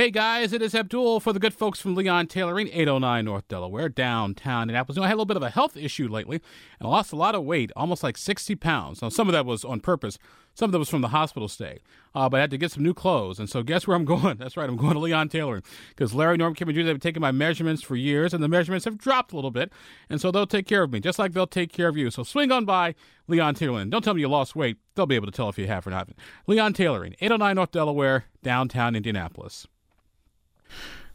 Hey 0.00 0.10
guys, 0.10 0.54
it 0.54 0.62
is 0.62 0.74
Abdul 0.74 1.20
for 1.20 1.34
the 1.34 1.38
good 1.38 1.52
folks 1.52 1.78
from 1.78 1.94
Leon 1.94 2.28
Tailoring, 2.28 2.68
809 2.68 3.22
North 3.22 3.46
Delaware, 3.48 3.90
downtown 3.90 4.62
Indianapolis. 4.62 4.96
You 4.96 5.02
know, 5.02 5.04
I 5.04 5.08
had 5.08 5.12
a 5.12 5.16
little 5.16 5.26
bit 5.26 5.36
of 5.36 5.42
a 5.42 5.50
health 5.50 5.76
issue 5.76 6.08
lately 6.08 6.40
and 6.78 6.86
I 6.86 6.90
lost 6.90 7.12
a 7.12 7.16
lot 7.16 7.34
of 7.34 7.44
weight, 7.44 7.70
almost 7.76 8.02
like 8.02 8.16
60 8.16 8.54
pounds. 8.54 9.02
Now, 9.02 9.10
some 9.10 9.28
of 9.28 9.34
that 9.34 9.44
was 9.44 9.62
on 9.62 9.80
purpose, 9.80 10.18
some 10.54 10.68
of 10.68 10.72
that 10.72 10.78
was 10.78 10.88
from 10.88 11.02
the 11.02 11.08
hospital 11.08 11.48
stay. 11.48 11.80
Uh, 12.14 12.30
but 12.30 12.38
I 12.38 12.40
had 12.40 12.50
to 12.50 12.56
get 12.56 12.72
some 12.72 12.82
new 12.82 12.94
clothes. 12.94 13.38
And 13.38 13.50
so, 13.50 13.62
guess 13.62 13.86
where 13.86 13.94
I'm 13.94 14.04
going? 14.06 14.38
That's 14.38 14.56
right, 14.56 14.70
I'm 14.70 14.78
going 14.78 14.94
to 14.94 15.00
Leon 15.00 15.28
Tailoring 15.28 15.64
because 15.90 16.14
Larry, 16.14 16.38
Norm, 16.38 16.54
Kim, 16.54 16.70
and 16.70 16.74
Judy 16.74 16.88
have 16.88 16.94
been 16.94 17.00
taking 17.00 17.20
my 17.20 17.30
measurements 17.30 17.82
for 17.82 17.94
years, 17.94 18.32
and 18.32 18.42
the 18.42 18.48
measurements 18.48 18.86
have 18.86 18.96
dropped 18.96 19.34
a 19.34 19.36
little 19.36 19.50
bit. 19.50 19.70
And 20.08 20.18
so, 20.18 20.30
they'll 20.30 20.46
take 20.46 20.66
care 20.66 20.82
of 20.82 20.90
me, 20.90 21.00
just 21.00 21.18
like 21.18 21.34
they'll 21.34 21.46
take 21.46 21.74
care 21.74 21.88
of 21.88 21.98
you. 21.98 22.10
So, 22.10 22.22
swing 22.22 22.50
on 22.50 22.64
by 22.64 22.94
Leon 23.28 23.54
Tailoring. 23.56 23.90
Don't 23.90 24.02
tell 24.02 24.14
me 24.14 24.22
you 24.22 24.28
lost 24.28 24.56
weight, 24.56 24.78
they'll 24.94 25.04
be 25.04 25.16
able 25.16 25.26
to 25.26 25.32
tell 25.32 25.50
if 25.50 25.58
you 25.58 25.66
have 25.66 25.86
or 25.86 25.90
not. 25.90 26.08
Leon 26.46 26.72
Tailoring, 26.72 27.16
809 27.20 27.54
North 27.54 27.70
Delaware, 27.70 28.24
downtown 28.42 28.96
Indianapolis. 28.96 29.66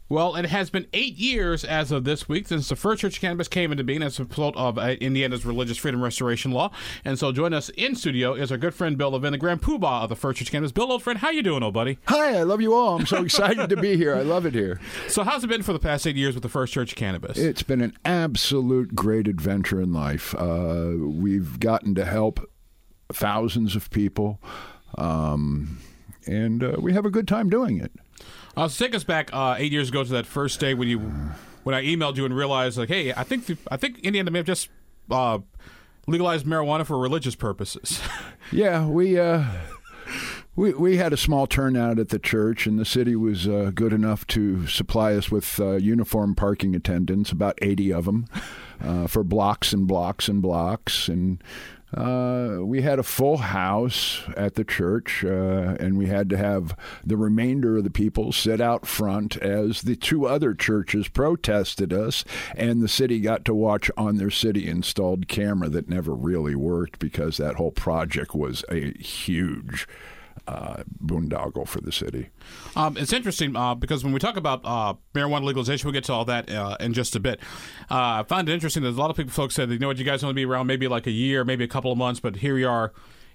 Well, 0.08 0.36
it 0.36 0.46
has 0.46 0.70
been 0.70 0.86
eight 0.92 1.16
years 1.16 1.64
as 1.64 1.90
of 1.90 2.04
this 2.04 2.28
week 2.28 2.46
since 2.46 2.68
the 2.68 2.76
first 2.76 3.00
church 3.00 3.16
of 3.16 3.20
cannabis 3.20 3.48
came 3.48 3.72
into 3.72 3.82
being 3.82 4.04
as 4.04 4.20
a 4.20 4.24
result 4.24 4.56
of 4.56 4.78
uh, 4.78 4.94
Indiana's 5.00 5.44
religious 5.44 5.78
freedom 5.78 6.00
restoration 6.00 6.52
law. 6.52 6.70
And 7.04 7.18
so, 7.18 7.32
join 7.32 7.52
us 7.52 7.70
in 7.70 7.96
studio 7.96 8.34
is 8.34 8.52
our 8.52 8.58
good 8.58 8.72
friend 8.72 8.96
Bill 8.96 9.10
Levin, 9.10 9.32
the 9.32 9.38
Grand 9.38 9.62
Poobah 9.62 10.04
of 10.04 10.08
the 10.08 10.14
First 10.14 10.38
Church 10.38 10.48
of 10.48 10.52
Cannabis. 10.52 10.70
Bill, 10.70 10.92
old 10.92 11.02
friend, 11.02 11.18
how 11.18 11.30
you 11.30 11.42
doing, 11.42 11.64
old 11.64 11.74
buddy? 11.74 11.98
Hi, 12.06 12.38
I 12.38 12.44
love 12.44 12.60
you 12.60 12.72
all. 12.72 12.96
I'm 12.96 13.06
so 13.06 13.20
excited 13.24 13.68
to 13.68 13.76
be 13.76 13.96
here. 13.96 14.14
I 14.14 14.22
love 14.22 14.46
it 14.46 14.54
here. 14.54 14.80
So, 15.08 15.24
how's 15.24 15.42
it 15.44 15.48
been 15.48 15.62
for 15.62 15.72
the 15.72 15.78
past 15.78 16.06
eight 16.06 16.16
years 16.16 16.34
with 16.34 16.42
the 16.42 16.48
First 16.48 16.72
Church 16.72 16.92
of 16.92 16.96
Cannabis? 16.98 17.38
It's 17.38 17.62
been 17.62 17.80
an 17.80 17.96
absolute 18.04 18.94
great 18.94 19.26
adventure 19.26 19.80
in 19.80 19.92
life. 19.92 20.34
Uh, 20.36 20.92
we've 20.98 21.58
gotten 21.58 21.94
to 21.94 22.04
help 22.04 22.40
thousands 23.12 23.74
of 23.74 23.90
people, 23.90 24.40
um, 24.98 25.78
and 26.26 26.62
uh, 26.62 26.76
we 26.78 26.92
have 26.92 27.06
a 27.06 27.10
good 27.10 27.26
time 27.26 27.48
doing 27.48 27.78
it. 27.78 27.92
Uh, 28.56 28.68
so 28.68 28.84
take 28.84 28.94
us 28.94 29.04
back 29.04 29.30
uh, 29.32 29.54
eight 29.58 29.72
years 29.72 29.90
ago 29.90 30.02
to 30.02 30.10
that 30.10 30.26
first 30.26 30.60
day 30.60 30.74
when 30.74 30.88
you 30.88 30.98
when 31.64 31.74
I 31.74 31.82
emailed 31.84 32.16
you 32.16 32.24
and 32.24 32.34
realized 32.34 32.78
like, 32.78 32.88
hey, 32.88 33.12
I 33.12 33.24
think 33.24 33.46
the, 33.46 33.58
I 33.70 33.76
think 33.76 33.98
Indiana 33.98 34.30
may 34.30 34.38
have 34.38 34.46
just 34.46 34.68
uh, 35.10 35.40
legalized 36.06 36.46
marijuana 36.46 36.86
for 36.86 36.98
religious 36.98 37.34
purposes. 37.34 38.00
yeah, 38.52 38.86
we. 38.86 39.18
Uh, 39.18 39.44
we, 40.54 40.72
we 40.72 40.96
had 40.96 41.12
a 41.12 41.18
small 41.18 41.46
turnout 41.46 41.98
at 41.98 42.08
the 42.08 42.18
church, 42.18 42.66
and 42.66 42.78
the 42.78 42.86
city 42.86 43.14
was 43.14 43.46
uh, 43.46 43.70
good 43.74 43.92
enough 43.92 44.26
to 44.28 44.66
supply 44.66 45.12
us 45.12 45.30
with 45.30 45.60
uh, 45.60 45.72
uniform 45.72 46.34
parking 46.34 46.74
attendants, 46.74 47.30
about 47.30 47.58
80 47.60 47.92
of 47.92 48.06
them, 48.06 48.26
uh, 48.82 49.06
for 49.06 49.22
blocks 49.22 49.74
and 49.74 49.86
blocks 49.86 50.28
and 50.28 50.40
blocks. 50.40 51.08
And 51.08 51.44
uh, 51.96 52.58
we 52.60 52.82
had 52.82 52.98
a 52.98 53.02
full 53.02 53.38
house 53.38 54.22
at 54.36 54.54
the 54.54 54.64
church, 54.64 55.24
uh, 55.24 55.76
and 55.80 55.96
we 55.96 56.06
had 56.06 56.28
to 56.30 56.36
have 56.36 56.76
the 57.04 57.16
remainder 57.16 57.78
of 57.78 57.84
the 57.84 57.90
people 57.90 58.32
sit 58.32 58.60
out 58.60 58.86
front 58.86 59.36
as 59.38 59.82
the 59.82 59.96
two 59.96 60.26
other 60.26 60.52
churches 60.52 61.08
protested 61.08 61.92
us, 61.92 62.24
and 62.54 62.82
the 62.82 62.88
city 62.88 63.18
got 63.20 63.44
to 63.46 63.54
watch 63.54 63.90
on 63.96 64.16
their 64.16 64.30
city 64.30 64.68
installed 64.68 65.26
camera 65.26 65.68
that 65.68 65.88
never 65.88 66.14
really 66.14 66.54
worked 66.54 66.98
because 66.98 67.38
that 67.38 67.56
whole 67.56 67.72
project 67.72 68.34
was 68.34 68.64
a 68.70 68.92
huge 68.98 69.88
uh, 70.46 70.82
boondoggle 71.04 71.66
for 71.66 71.80
the 71.80 71.92
city. 71.92 72.30
Um, 72.74 72.96
it's 72.96 73.12
interesting 73.12 73.56
uh, 73.56 73.74
because 73.74 74.04
when 74.04 74.12
we 74.12 74.18
talk 74.18 74.36
about 74.36 74.60
uh, 74.64 74.94
marijuana 75.14 75.44
legalization, 75.44 75.86
we'll 75.86 75.94
get 75.94 76.04
to 76.04 76.12
all 76.12 76.24
that 76.26 76.50
uh, 76.50 76.76
in 76.80 76.92
just 76.92 77.16
a 77.16 77.20
bit. 77.20 77.40
Uh, 77.90 78.20
I 78.20 78.24
find 78.26 78.48
it 78.48 78.52
interesting 78.52 78.82
that 78.84 78.90
a 78.90 78.92
lot 78.92 79.10
of 79.10 79.16
people, 79.16 79.32
folks 79.32 79.54
said, 79.54 79.70
you 79.70 79.78
know 79.78 79.88
what, 79.88 79.98
you 79.98 80.04
guys 80.04 80.20
to 80.20 80.32
be 80.32 80.44
around 80.44 80.66
maybe 80.66 80.88
like 80.88 81.06
a 81.06 81.12
year, 81.12 81.44
maybe 81.44 81.64
a 81.64 81.68
couple 81.68 81.92
of 81.92 81.98
months, 81.98 82.20
but 82.20 82.36
here 82.36 82.54
we 82.54 82.64
are 82.64 82.92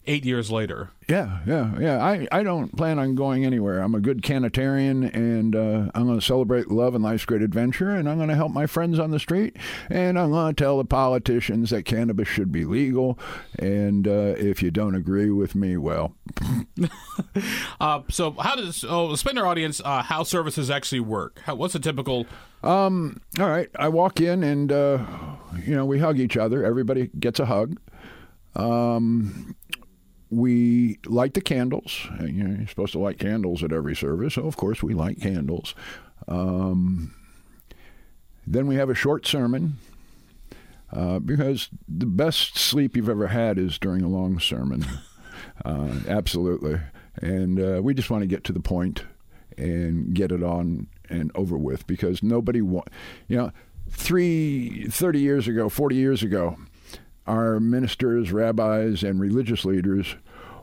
eight 0.08 0.26
years 0.26 0.52
later. 0.52 0.90
Yeah, 1.08 1.40
yeah, 1.46 1.78
yeah. 1.80 2.04
I, 2.04 2.28
I 2.32 2.44
don't 2.44 2.76
plan 2.76 2.98
on 2.98 3.16
going 3.16 3.46
anywhere. 3.46 3.80
I'm 3.80 3.96
a 3.96 4.00
good 4.00 4.24
canitarian, 4.24 5.04
and 5.04 5.56
uh, 5.56 5.92
I'm 5.94 6.06
going 6.06 6.20
to 6.20 6.26
celebrate 6.26 6.70
love 6.70 6.96
and 6.96 7.04
life's 7.04 7.26
great 7.26 7.42
adventure, 7.42 7.92
and 7.92 8.10
I'm 8.10 8.18
going 8.18 8.30
to 8.30 8.36
help 8.36 8.52
my 8.52 8.66
friends 8.66 8.98
on 8.98 9.12
the 9.12 9.20
street, 9.20 9.58
and 9.90 10.18
I'm 10.18 10.32
going 10.32 10.56
to 10.56 10.64
tell 10.64 10.78
the 10.78 10.86
politicians 10.86 11.70
that 11.72 11.84
cannabis 11.84 12.28
should 12.28 12.52
be 12.52 12.66
legal. 12.66 13.20
And 13.60 14.08
uh, 14.08 14.36
if 14.38 14.64
you 14.64 14.72
don't 14.72 14.96
agree 14.96 15.30
with 15.30 15.56
me, 15.56 15.78
well. 15.78 16.16
uh, 17.82 18.02
so, 18.10 18.32
how 18.32 18.56
does 18.56 18.86
oh, 18.88 19.12
explain 19.12 19.38
our 19.38 19.46
audience 19.46 19.82
uh, 19.84 20.04
how 20.04 20.24
services 20.24 20.72
actually 20.72 21.02
work? 21.02 21.42
How, 21.46 21.56
what's 21.56 21.76
a 21.76 21.80
typical? 21.80 22.26
Um. 22.64 23.22
All 23.40 23.50
right. 23.50 23.70
I 23.76 23.90
walk 23.90 24.22
in, 24.22 24.44
and 24.44 24.72
uh, 24.72 25.04
you 25.66 25.76
know 25.76 25.86
we 25.86 26.00
hug 26.00 26.20
each 26.20 26.38
other. 26.38 26.64
Everybody 26.64 27.10
gets 27.20 27.40
a 27.40 27.46
hug. 27.46 27.78
Um, 28.56 29.56
we 30.32 30.98
light 31.06 31.34
the 31.34 31.42
candles. 31.42 32.08
You 32.22 32.44
know, 32.44 32.58
you're 32.58 32.68
supposed 32.68 32.94
to 32.94 33.00
light 33.00 33.20
candles 33.20 33.64
at 33.64 33.72
every 33.72 33.96
service, 33.96 34.36
so 34.36 34.48
of 34.48 34.58
course 34.58 34.82
we 34.82 34.94
light 34.94 35.22
candles. 35.22 35.76
Um, 36.28 37.14
then 38.48 38.66
we 38.66 38.76
have 38.76 38.90
a 38.90 38.96
short 38.96 39.28
sermon 39.28 39.78
uh, 40.92 41.20
because 41.20 41.70
the 41.88 42.06
best 42.06 42.58
sleep 42.58 42.96
you've 42.96 43.10
ever 43.10 43.28
had 43.28 43.60
is 43.60 43.78
during 43.78 44.02
a 44.02 44.08
long 44.08 44.40
sermon. 44.40 44.86
uh, 45.66 46.00
absolutely. 46.08 46.80
And 47.22 47.60
uh, 47.60 47.82
we 47.84 47.94
just 47.94 48.10
want 48.10 48.24
to 48.24 48.28
get 48.28 48.44
to 48.46 48.54
the 48.54 48.60
point 48.62 49.04
and 49.58 50.14
get 50.14 50.32
it 50.32 50.42
on 50.42 50.88
and 51.10 51.32
over 51.36 51.58
with 51.58 51.86
because 51.86 52.24
nobody 52.24 52.62
want 52.62 52.88
you 53.28 53.36
know 53.36 53.52
three 53.90 54.86
30 54.90 55.20
years 55.20 55.46
ago 55.46 55.68
40 55.68 55.96
years 55.96 56.24
ago 56.24 56.58
our 57.28 57.60
ministers, 57.60 58.32
rabbis, 58.32 59.04
and 59.04 59.20
religious 59.20 59.66
leaders 59.66 60.16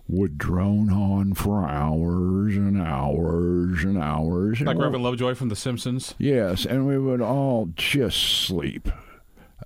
would 0.09 0.39
drone 0.39 0.91
on 0.91 1.35
for 1.35 1.67
hours 1.67 2.57
and 2.57 2.81
hours 2.81 3.85
and 3.85 3.99
hours. 3.99 4.61
Like 4.61 4.79
Reverend 4.79 5.05
Lovejoy 5.05 5.35
from 5.35 5.51
The 5.51 5.57
Simpsons? 5.57 6.15
Yes, 6.19 6.65
and 6.65 6.87
we 6.87 6.99
would 6.99 7.21
all 7.21 7.69
just 7.75 8.19
sleep. 8.47 8.89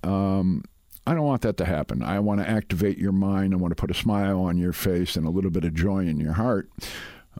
Um, 0.03 0.63
I 1.07 1.13
don't 1.13 1.23
want 1.25 1.41
that 1.43 1.57
to 1.57 1.65
happen. 1.65 2.03
I 2.03 2.19
want 2.19 2.41
to 2.41 2.49
activate 2.49 2.97
your 2.97 3.11
mind. 3.13 3.53
I 3.53 3.57
want 3.57 3.71
to 3.71 3.75
put 3.79 3.91
a 3.91 3.93
smile 3.93 4.41
on 4.41 4.57
your 4.57 4.73
face 4.73 5.15
and 5.15 5.25
a 5.25 5.29
little 5.29 5.51
bit 5.51 5.63
of 5.63 5.73
joy 5.73 5.99
in 5.99 6.19
your 6.19 6.33
heart. 6.33 6.69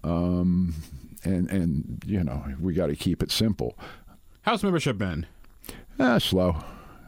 Um, 0.04 0.74
and, 1.24 1.50
and, 1.50 2.04
you 2.06 2.24
know, 2.24 2.44
we 2.60 2.74
got 2.74 2.88
to 2.88 2.96
keep 2.96 3.22
it 3.22 3.32
simple. 3.32 3.78
How's 4.42 4.64
membership 4.64 4.98
been? 4.98 5.26
Ah, 6.00 6.18
slow. 6.18 6.58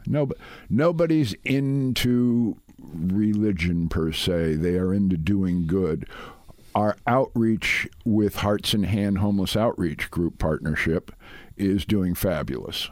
No, 0.06 0.28
nobody's 0.68 1.34
into 1.44 2.56
religion 2.78 3.88
per 3.88 4.12
se. 4.12 4.56
They 4.56 4.76
are 4.76 4.92
into 4.92 5.16
doing 5.16 5.66
good. 5.66 6.08
Our 6.74 6.96
outreach 7.06 7.88
with 8.04 8.36
Hearts 8.36 8.74
in 8.74 8.84
Hand 8.84 9.18
Homeless 9.18 9.56
Outreach 9.56 10.10
Group 10.10 10.38
partnership 10.38 11.10
is 11.56 11.86
doing 11.86 12.14
fabulous. 12.14 12.90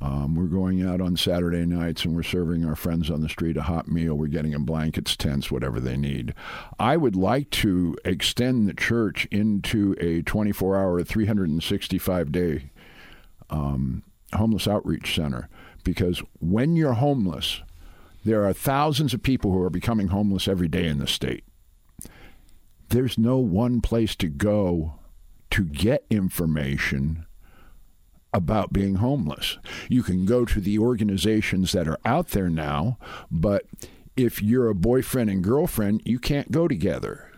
Um, 0.00 0.36
we're 0.36 0.44
going 0.44 0.86
out 0.86 1.00
on 1.00 1.16
Saturday 1.16 1.66
nights 1.66 2.04
and 2.04 2.14
we're 2.14 2.22
serving 2.22 2.64
our 2.64 2.76
friends 2.76 3.10
on 3.10 3.20
the 3.20 3.28
street 3.28 3.56
a 3.56 3.62
hot 3.62 3.88
meal. 3.88 4.14
We're 4.14 4.28
getting 4.28 4.52
them 4.52 4.64
blankets, 4.64 5.16
tents, 5.16 5.50
whatever 5.50 5.80
they 5.80 5.96
need. 5.96 6.34
I 6.78 6.96
would 6.96 7.16
like 7.16 7.50
to 7.50 7.96
extend 8.04 8.68
the 8.68 8.74
church 8.74 9.26
into 9.30 9.96
a 10.00 10.22
24 10.22 10.76
hour, 10.76 11.02
365 11.02 12.32
day 12.32 12.70
um, 13.50 14.04
homeless 14.32 14.68
outreach 14.68 15.14
center 15.14 15.48
because 15.88 16.22
when 16.38 16.76
you're 16.76 16.92
homeless, 16.92 17.62
there 18.22 18.44
are 18.44 18.52
thousands 18.52 19.14
of 19.14 19.22
people 19.22 19.52
who 19.52 19.62
are 19.62 19.70
becoming 19.70 20.08
homeless 20.08 20.46
every 20.46 20.68
day 20.68 20.86
in 20.86 20.98
the 20.98 21.06
state. 21.06 21.44
There's 22.90 23.16
no 23.16 23.38
one 23.38 23.80
place 23.80 24.14
to 24.16 24.28
go 24.28 24.96
to 25.48 25.64
get 25.64 26.04
information 26.10 27.24
about 28.34 28.70
being 28.70 28.96
homeless. 28.96 29.56
You 29.88 30.02
can 30.02 30.26
go 30.26 30.44
to 30.44 30.60
the 30.60 30.78
organizations 30.78 31.72
that 31.72 31.88
are 31.88 31.98
out 32.04 32.28
there 32.28 32.50
now, 32.50 32.98
but 33.30 33.64
if 34.14 34.42
you're 34.42 34.68
a 34.68 34.74
boyfriend 34.74 35.30
and 35.30 35.42
girlfriend, 35.42 36.02
you 36.04 36.18
can't 36.18 36.52
go 36.52 36.68
together. 36.68 37.32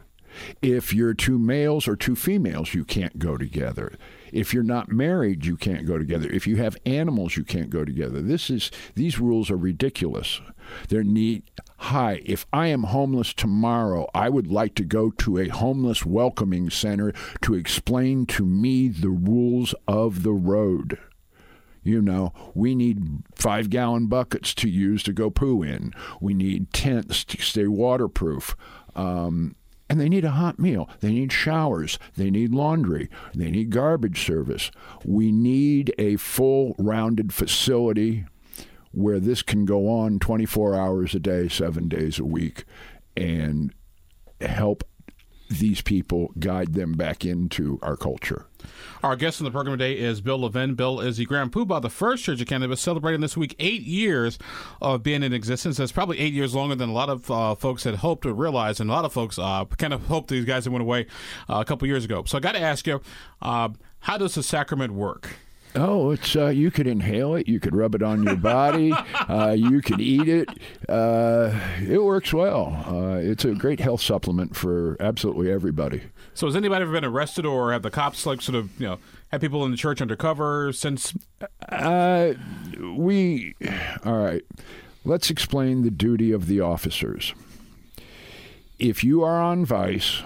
If 0.61 0.93
you're 0.93 1.15
two 1.15 1.39
males 1.39 1.87
or 1.87 1.95
two 1.95 2.17
females, 2.17 2.75
you 2.75 2.85
can't 2.85 3.21
go 3.21 3.37
together. 3.37 3.95
If 4.33 4.55
you're 4.55 4.63
not 4.63 4.91
married, 4.91 5.45
you 5.45 5.57
can't 5.57 5.87
go 5.87 5.99
together. 5.99 6.29
If 6.31 6.47
you 6.47 6.57
have 6.57 6.77
animals, 6.87 7.37
you 7.37 7.45
can't 7.45 7.71
go 7.71 7.85
together. 7.85 8.23
This 8.23 8.51
is 8.51 8.71
these 8.95 9.19
rules 9.19 9.51
are 9.51 9.57
ridiculous. 9.57 10.41
They're 10.89 11.05
neat. 11.05 11.51
Hi, 11.79 12.23
if 12.25 12.47
I 12.53 12.69
am 12.69 12.85
homeless 12.85 13.33
tomorrow, 13.35 14.09
I 14.15 14.29
would 14.29 14.47
like 14.49 14.75
to 14.77 14.85
go 14.85 15.11
to 15.11 15.39
a 15.39 15.49
homeless 15.49 16.05
welcoming 16.05 16.71
center 16.71 17.13
to 17.43 17.55
explain 17.55 18.27
to 18.27 18.45
me 18.45 18.89
the 18.89 19.11
rules 19.11 19.75
of 19.89 20.23
the 20.23 20.33
road. 20.33 20.99
You 21.83 22.03
know, 22.03 22.33
we 22.55 22.75
need 22.75 23.23
five 23.35 23.71
gallon 23.71 24.07
buckets 24.07 24.55
to 24.57 24.69
use 24.69 25.03
to 25.05 25.13
go 25.13 25.31
poo 25.31 25.63
in. 25.63 25.95
We 26.21 26.35
need 26.35 26.73
tents 26.73 27.25
to 27.25 27.41
stay 27.41 27.67
waterproof. 27.67 28.55
Um, 28.95 29.57
and 29.91 30.01
they 30.01 30.09
need 30.09 30.25
a 30.25 30.31
hot 30.31 30.61
meal. 30.61 30.89
They 31.01 31.13
need 31.13 31.33
showers. 31.33 31.99
They 32.17 32.31
need 32.31 32.55
laundry. 32.55 33.11
They 33.35 33.51
need 33.51 33.71
garbage 33.71 34.25
service. 34.25 34.71
We 35.05 35.33
need 35.33 35.93
a 35.99 36.15
full 36.15 36.77
rounded 36.79 37.35
facility 37.35 38.25
where 38.93 39.19
this 39.19 39.43
can 39.43 39.65
go 39.65 39.89
on 39.89 40.21
24 40.21 40.77
hours 40.77 41.15
a 41.17 41.19
day, 41.19 41.49
seven 41.49 41.89
days 41.89 42.21
a 42.21 42.25
week, 42.25 42.65
and 43.17 43.75
help 44.41 44.85
these 45.51 45.81
people 45.81 46.33
guide 46.39 46.75
them 46.75 46.93
back 46.93 47.25
into 47.25 47.79
our 47.83 47.97
culture. 47.97 48.47
Our 49.03 49.17
guest 49.17 49.41
on 49.41 49.45
the 49.47 49.51
program 49.51 49.77
today 49.77 49.99
is 49.99 50.21
Bill 50.21 50.39
Levin. 50.39 50.75
Bill 50.75 51.01
is 51.01 51.17
the 51.17 51.25
Grand 51.25 51.51
Poobah, 51.51 51.83
the 51.83 51.91
first 51.91 52.23
Church 52.25 52.41
of 52.41 52.47
Cannabis, 52.47 52.81
celebrating 52.81 53.21
this 53.21 53.37
week 53.37 53.57
eight 53.59 53.83
years 53.83 54.39
of 54.81 55.03
being 55.03 55.23
in 55.25 55.33
existence. 55.33 55.79
That's 55.79 55.91
probably 55.91 56.21
eight 56.21 56.33
years 56.33 56.55
longer 56.55 56.77
than 56.77 56.89
a 56.89 56.93
lot 56.93 57.11
of 57.11 57.31
uh, 57.31 57.55
folks 57.57 57.83
had 57.83 57.97
hoped 57.97 58.23
to 58.23 58.33
realize, 58.33 58.79
and 58.79 58.89
a 58.89 58.93
lot 58.93 59.05
of 59.05 59.13
folks 59.13 59.39
uh, 59.39 59.65
kind 59.65 59.93
of 59.93 60.07
hoped 60.07 60.29
these 60.29 60.45
guys 60.45 60.65
had 60.65 60.73
went 60.73 60.83
away 60.83 61.07
uh, 61.49 61.57
a 61.57 61.65
couple 61.65 61.89
years 61.89 62.05
ago. 62.05 62.23
So 62.27 62.39
I 62.39 62.41
got 62.41 62.53
to 62.53 62.61
ask 62.61 62.87
you, 62.87 63.01
uh, 63.43 63.71
how 64.01 64.19
does 64.19 64.37
the 64.37 64.43
sacrament 64.43 64.93
work? 64.93 65.37
Oh, 65.77 66.11
it's 66.11 66.35
uh, 66.35 66.49
you 66.49 66.71
could 66.71 66.87
inhale 66.87 67.35
it, 67.35 67.47
you 67.47 67.61
could 67.61 67.77
rub 67.77 67.95
it 67.95 68.03
on 68.03 68.25
your 68.25 68.37
body, 68.37 68.93
uh, 69.29 69.53
you 69.57 69.81
could 69.81 70.01
eat 70.01 70.29
it. 70.29 70.49
Uh, 70.89 71.57
it 71.81 72.03
works 72.03 72.33
well. 72.33 72.85
Uh, 72.89 73.17
it's 73.19 73.45
a 73.45 73.55
great 73.55 73.79
health 73.79 74.01
supplement 74.01 74.57
for 74.57 74.97
absolutely 74.99 75.51
everybody. 75.51 76.03
So 76.35 76.47
has 76.47 76.57
anybody 76.57 76.83
ever 76.83 76.93
been 76.93 77.05
arrested, 77.05 77.47
or 77.47 77.73
have 77.73 77.83
the 77.83 77.91
cops 77.91 78.27
like 78.27 78.43
sort 78.43 78.57
of 78.57 78.81
you 78.81 78.87
know 78.87 78.99
had 79.31 79.41
people 79.41 79.65
in 79.65 79.71
the 79.71 79.77
church 79.77 80.03
undercover 80.03 80.73
since? 80.73 81.15
Uh, 81.69 82.35
we 82.83 83.55
all 84.05 84.19
right. 84.19 84.43
Let's 85.05 85.31
explain 85.31 85.83
the 85.83 85.91
duty 85.91 86.33
of 86.33 86.47
the 86.47 86.61
officers. 86.61 87.33
If 88.79 89.05
you 89.05 89.23
are 89.23 89.41
on 89.41 89.65
Vice, 89.65 90.23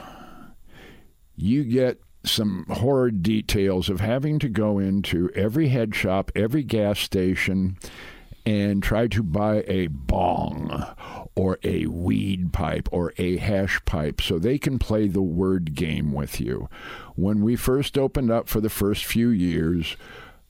you 1.37 1.65
get 1.65 2.01
some 2.25 2.67
horrid 2.69 3.23
details 3.23 3.89
of 3.89 4.01
having 4.01 4.39
to 4.39 4.49
go 4.49 4.79
into 4.79 5.31
every 5.35 5.69
head 5.69 5.95
shop, 5.95 6.31
every 6.35 6.63
gas 6.63 7.01
station, 7.01 7.77
and 8.47 8.83
try 8.83 9.07
to 9.07 9.23
buy 9.23 9.65
a 9.67 9.87
bong 9.87 10.85
or 11.35 11.59
a 11.63 11.87
weed 11.87 12.53
pipe 12.53 12.89
or 12.93 13.13
a 13.17 13.39
hash 13.39 13.81
pipe 13.85 14.21
so 14.21 14.39
they 14.39 14.59
can 14.59 14.79
play 14.79 15.09
the 15.09 15.23
word 15.23 15.75
game 15.75 16.13
with 16.13 16.41
you. 16.41 16.69
When 17.17 17.43
we 17.43 17.57
first 17.57 17.97
opened 17.97 18.31
up 18.31 18.49
for 18.49 18.61
the 18.61 18.71
first 18.71 19.05
few 19.05 19.29
years, 19.29 19.97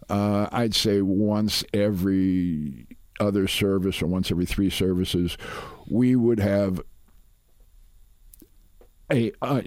uh, 0.08 0.48
I'd 0.50 0.74
say 0.74 1.02
once 1.02 1.64
every 1.72 2.86
other 3.20 3.46
service 3.46 4.02
or 4.02 4.06
once 4.06 4.30
every 4.30 4.46
three 4.46 4.70
services, 4.70 5.38
we 5.86 6.16
would 6.16 6.40
have 6.40 6.80
a 9.12 9.32
uh, 9.40 9.60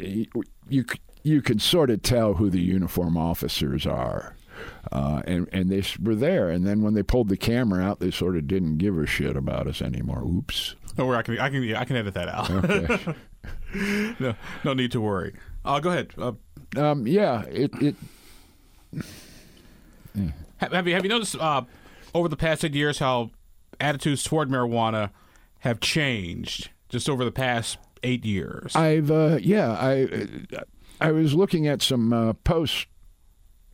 you 0.68 0.84
you 1.28 1.42
could 1.42 1.62
sort 1.62 1.90
of 1.90 2.02
tell 2.02 2.36
who 2.36 2.50
the 2.50 2.62
uniform 2.62 3.18
officers 3.18 3.86
are. 3.86 4.36
Uh, 4.92 5.22
and 5.28 5.48
and 5.52 5.70
they 5.70 5.84
were 6.02 6.16
there, 6.16 6.50
and 6.50 6.66
then 6.66 6.82
when 6.82 6.96
they 6.96 7.04
pulled 7.04 7.30
the 7.30 7.38
camera 7.38 7.84
out, 7.84 8.00
they 8.00 8.10
sort 8.10 8.36
of 8.36 8.48
didn't 8.48 8.78
give 8.78 8.98
a 8.98 9.06
shit 9.06 9.36
about 9.36 9.68
us 9.68 9.82
anymore. 9.82 10.24
Oops. 10.24 10.76
No 10.98 11.06
worry, 11.06 11.18
I 11.18 11.22
can 11.22 11.40
I 11.40 11.50
can 11.50 11.76
I 11.76 11.86
can 11.86 11.96
edit 11.96 12.14
that 12.16 12.30
out. 12.30 12.50
Okay. 12.50 13.16
no, 14.20 14.36
no 14.64 14.74
need 14.74 14.92
to 14.94 15.02
worry. 15.02 15.36
Uh, 15.64 15.80
go 15.80 15.90
ahead. 15.90 16.12
Uh, 16.18 16.32
um, 16.76 17.06
yeah, 17.06 17.44
it. 17.44 17.72
it 17.82 17.96
yeah. 20.16 20.32
Have 20.58 20.88
you 20.88 20.96
have 20.96 21.04
you 21.04 21.10
noticed 21.10 21.36
uh, 21.36 21.64
over 22.16 22.28
the 22.28 22.38
past 22.38 22.66
eight 22.66 22.74
years 22.74 23.00
how 23.00 23.30
attitudes 23.80 24.24
toward 24.24 24.50
marijuana 24.50 25.12
have 25.60 25.80
changed 25.80 26.70
just 26.90 27.10
over 27.10 27.24
the 27.24 27.32
past 27.32 27.78
eight 28.02 28.26
years? 28.26 28.76
I've 28.76 29.12
uh, 29.12 29.38
yeah 29.42 29.74
I 29.74 30.08
I 31.00 31.12
was 31.12 31.34
looking 31.34 31.68
at 31.68 31.82
some 31.82 32.12
uh, 32.12 32.34
posts 32.34 32.88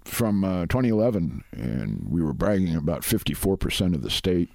from 0.05 0.43
uh, 0.43 0.65
2011, 0.65 1.43
and 1.53 2.05
we 2.09 2.21
were 2.21 2.33
bragging 2.33 2.75
about 2.75 3.01
54% 3.01 3.95
of 3.95 4.01
the 4.01 4.09
state 4.09 4.49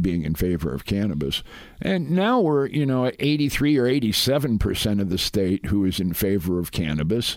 being 0.00 0.22
in 0.24 0.34
favor 0.34 0.72
of 0.72 0.84
cannabis. 0.84 1.42
And 1.80 2.10
now 2.10 2.40
we're, 2.40 2.66
you 2.66 2.86
know, 2.86 3.06
at 3.06 3.16
83 3.18 3.76
or 3.78 3.84
87% 3.84 5.00
of 5.00 5.10
the 5.10 5.18
state 5.18 5.66
who 5.66 5.84
is 5.84 6.00
in 6.00 6.14
favor 6.14 6.58
of 6.58 6.72
cannabis. 6.72 7.36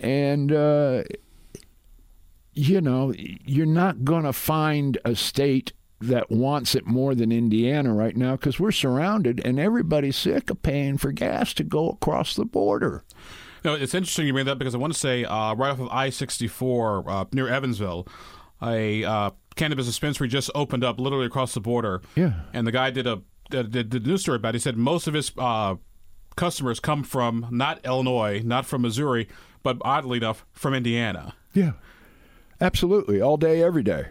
And, 0.00 0.50
uh, 0.50 1.04
you 2.52 2.80
know, 2.80 3.12
you're 3.16 3.66
not 3.66 4.04
going 4.04 4.24
to 4.24 4.32
find 4.32 4.98
a 5.04 5.14
state 5.14 5.72
that 6.00 6.30
wants 6.30 6.74
it 6.74 6.86
more 6.86 7.14
than 7.14 7.32
Indiana 7.32 7.94
right 7.94 8.16
now 8.16 8.36
because 8.36 8.58
we're 8.58 8.72
surrounded 8.72 9.40
and 9.44 9.58
everybody's 9.58 10.16
sick 10.16 10.50
of 10.50 10.62
paying 10.62 10.98
for 10.98 11.12
gas 11.12 11.54
to 11.54 11.64
go 11.64 11.90
across 11.90 12.34
the 12.34 12.44
border. 12.44 13.02
Know, 13.64 13.74
it's 13.74 13.94
interesting 13.94 14.26
you 14.26 14.32
bring 14.32 14.44
that 14.44 14.52
up 14.52 14.58
because 14.58 14.74
I 14.74 14.78
want 14.78 14.92
to 14.92 14.98
say 14.98 15.24
uh, 15.24 15.54
right 15.54 15.70
off 15.70 15.80
of 15.80 15.88
I 15.88 16.10
64 16.10 17.10
uh, 17.10 17.24
near 17.32 17.48
Evansville, 17.48 18.06
a 18.62 19.04
uh, 19.04 19.30
cannabis 19.56 19.86
dispensary 19.86 20.28
just 20.28 20.50
opened 20.54 20.84
up 20.84 21.00
literally 21.00 21.26
across 21.26 21.54
the 21.54 21.60
border. 21.60 22.02
Yeah. 22.14 22.34
And 22.52 22.66
the 22.66 22.72
guy 22.72 22.90
did 22.90 23.06
a 23.06 23.22
did, 23.50 23.70
did 23.70 23.90
the 23.90 24.00
news 24.00 24.22
story 24.22 24.36
about 24.36 24.50
it. 24.50 24.56
He 24.56 24.60
said 24.60 24.76
most 24.76 25.06
of 25.06 25.14
his 25.14 25.32
uh, 25.38 25.76
customers 26.36 26.80
come 26.80 27.02
from 27.02 27.46
not 27.50 27.84
Illinois, 27.84 28.42
not 28.44 28.66
from 28.66 28.82
Missouri, 28.82 29.28
but 29.62 29.78
oddly 29.82 30.18
enough, 30.18 30.44
from 30.52 30.74
Indiana. 30.74 31.34
Yeah. 31.52 31.72
Absolutely. 32.60 33.20
All 33.20 33.36
day, 33.36 33.62
every 33.62 33.82
day. 33.82 34.08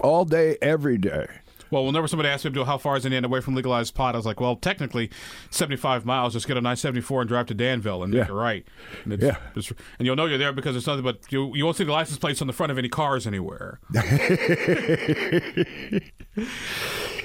All 0.00 0.24
day, 0.24 0.56
every 0.60 0.98
day. 0.98 1.26
Well, 1.70 1.84
whenever 1.84 2.06
somebody 2.06 2.28
asked 2.28 2.44
me 2.44 2.52
to 2.52 2.64
how 2.64 2.78
far 2.78 2.96
is 2.96 3.04
Indiana 3.04 3.26
away 3.26 3.40
from 3.40 3.54
legalized 3.54 3.94
pot, 3.94 4.14
I 4.14 4.18
was 4.18 4.26
like, 4.26 4.40
well, 4.40 4.56
technically, 4.56 5.10
75 5.50 6.04
miles. 6.04 6.32
Just 6.32 6.46
get 6.46 6.56
a 6.56 6.60
974 6.60 7.22
and 7.22 7.28
drive 7.28 7.46
to 7.46 7.54
Danville 7.54 8.02
and 8.02 8.14
yeah. 8.14 8.26
it 8.26 8.30
right. 8.30 8.66
And 9.04 9.14
it's, 9.14 9.22
yeah. 9.22 9.36
It's, 9.54 9.72
and 9.98 10.06
you'll 10.06 10.16
know 10.16 10.26
you're 10.26 10.38
there 10.38 10.52
because 10.52 10.76
it's 10.76 10.86
nothing 10.86 11.04
but 11.04 11.20
you, 11.30 11.54
you 11.54 11.64
won't 11.64 11.76
see 11.76 11.84
the 11.84 11.92
license 11.92 12.18
plates 12.18 12.40
on 12.40 12.46
the 12.46 12.52
front 12.52 12.72
of 12.72 12.78
any 12.78 12.88
cars 12.88 13.26
anywhere. 13.26 13.80
it, 13.94 16.12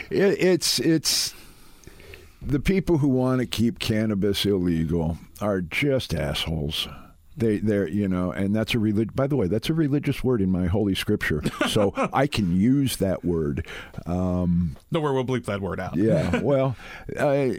it's 0.10 0.80
it's 0.80 1.34
the 2.42 2.60
people 2.60 2.98
who 2.98 3.08
want 3.08 3.40
to 3.40 3.46
keep 3.46 3.80
cannabis 3.80 4.46
illegal 4.46 5.18
are 5.40 5.62
just 5.62 6.14
assholes. 6.14 6.88
They, 7.38 7.58
they're, 7.60 7.88
you 7.88 8.08
know, 8.10 8.32
and 8.32 8.54
that's 8.56 8.74
a 8.74 8.80
relig- 8.80 9.16
By 9.16 9.26
the 9.28 9.36
way, 9.38 9.48
that's 9.48 9.70
a 9.70 9.74
religious 9.74 10.24
word 10.24 10.42
in 10.42 10.52
my 10.52 10.68
holy 10.68 10.96
scripture, 10.96 11.42
so 11.70 11.94
I 12.14 12.28
can 12.28 12.56
use 12.56 12.98
that 12.98 13.24
word. 13.24 13.66
Um, 14.06 14.76
Nowhere 14.92 15.14
we'll 15.14 15.24
bleep 15.26 15.46
that 15.46 15.62
word 15.62 15.80
out. 15.80 15.96
yeah. 15.96 16.40
Well, 16.44 16.76
uh, 17.18 17.52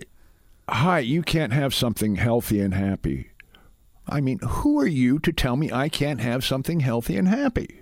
hi, 0.69 0.99
you 0.99 1.23
can't 1.23 1.53
have 1.55 1.75
something 1.75 2.17
healthy 2.17 2.61
and 2.61 2.75
happy. 2.75 3.31
I 4.07 4.21
mean, 4.21 4.41
who 4.41 4.79
are 4.81 4.87
you 4.87 5.19
to 5.21 5.33
tell 5.33 5.57
me 5.57 5.73
I 5.73 5.89
can't 5.89 6.21
have 6.21 6.45
something 6.45 6.81
healthy 6.81 7.17
and 7.17 7.29
happy? 7.29 7.81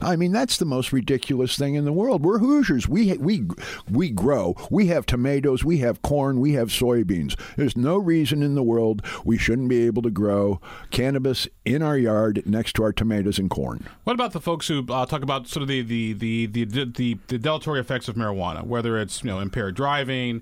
I 0.00 0.16
mean, 0.16 0.32
that's 0.32 0.58
the 0.58 0.64
most 0.64 0.92
ridiculous 0.92 1.56
thing 1.56 1.74
in 1.74 1.84
the 1.84 1.92
world. 1.92 2.24
We're 2.24 2.38
Hoosiers. 2.38 2.88
We 2.88 3.16
we 3.18 3.46
we 3.90 4.10
grow. 4.10 4.54
We 4.70 4.86
have 4.88 5.06
tomatoes. 5.06 5.64
We 5.64 5.78
have 5.78 6.02
corn. 6.02 6.40
We 6.40 6.52
have 6.52 6.68
soybeans. 6.68 7.38
There's 7.56 7.76
no 7.76 7.96
reason 7.96 8.42
in 8.42 8.54
the 8.54 8.62
world 8.62 9.04
we 9.24 9.38
shouldn't 9.38 9.68
be 9.68 9.86
able 9.86 10.02
to 10.02 10.10
grow 10.10 10.60
cannabis 10.90 11.48
in 11.64 11.82
our 11.82 11.96
yard 11.96 12.42
next 12.46 12.74
to 12.74 12.82
our 12.82 12.92
tomatoes 12.92 13.38
and 13.38 13.50
corn. 13.50 13.86
What 14.04 14.14
about 14.14 14.32
the 14.32 14.40
folks 14.40 14.68
who 14.68 14.86
uh, 14.88 15.06
talk 15.06 15.22
about 15.22 15.48
sort 15.48 15.62
of 15.62 15.68
the 15.68 15.82
the, 15.82 16.12
the 16.12 16.46
the 16.46 16.64
the 16.64 17.18
the 17.28 17.38
deleterious 17.38 17.84
effects 17.84 18.08
of 18.08 18.16
marijuana, 18.16 18.64
whether 18.64 18.98
it's 18.98 19.22
you 19.22 19.30
know 19.30 19.40
impaired 19.40 19.74
driving, 19.74 20.36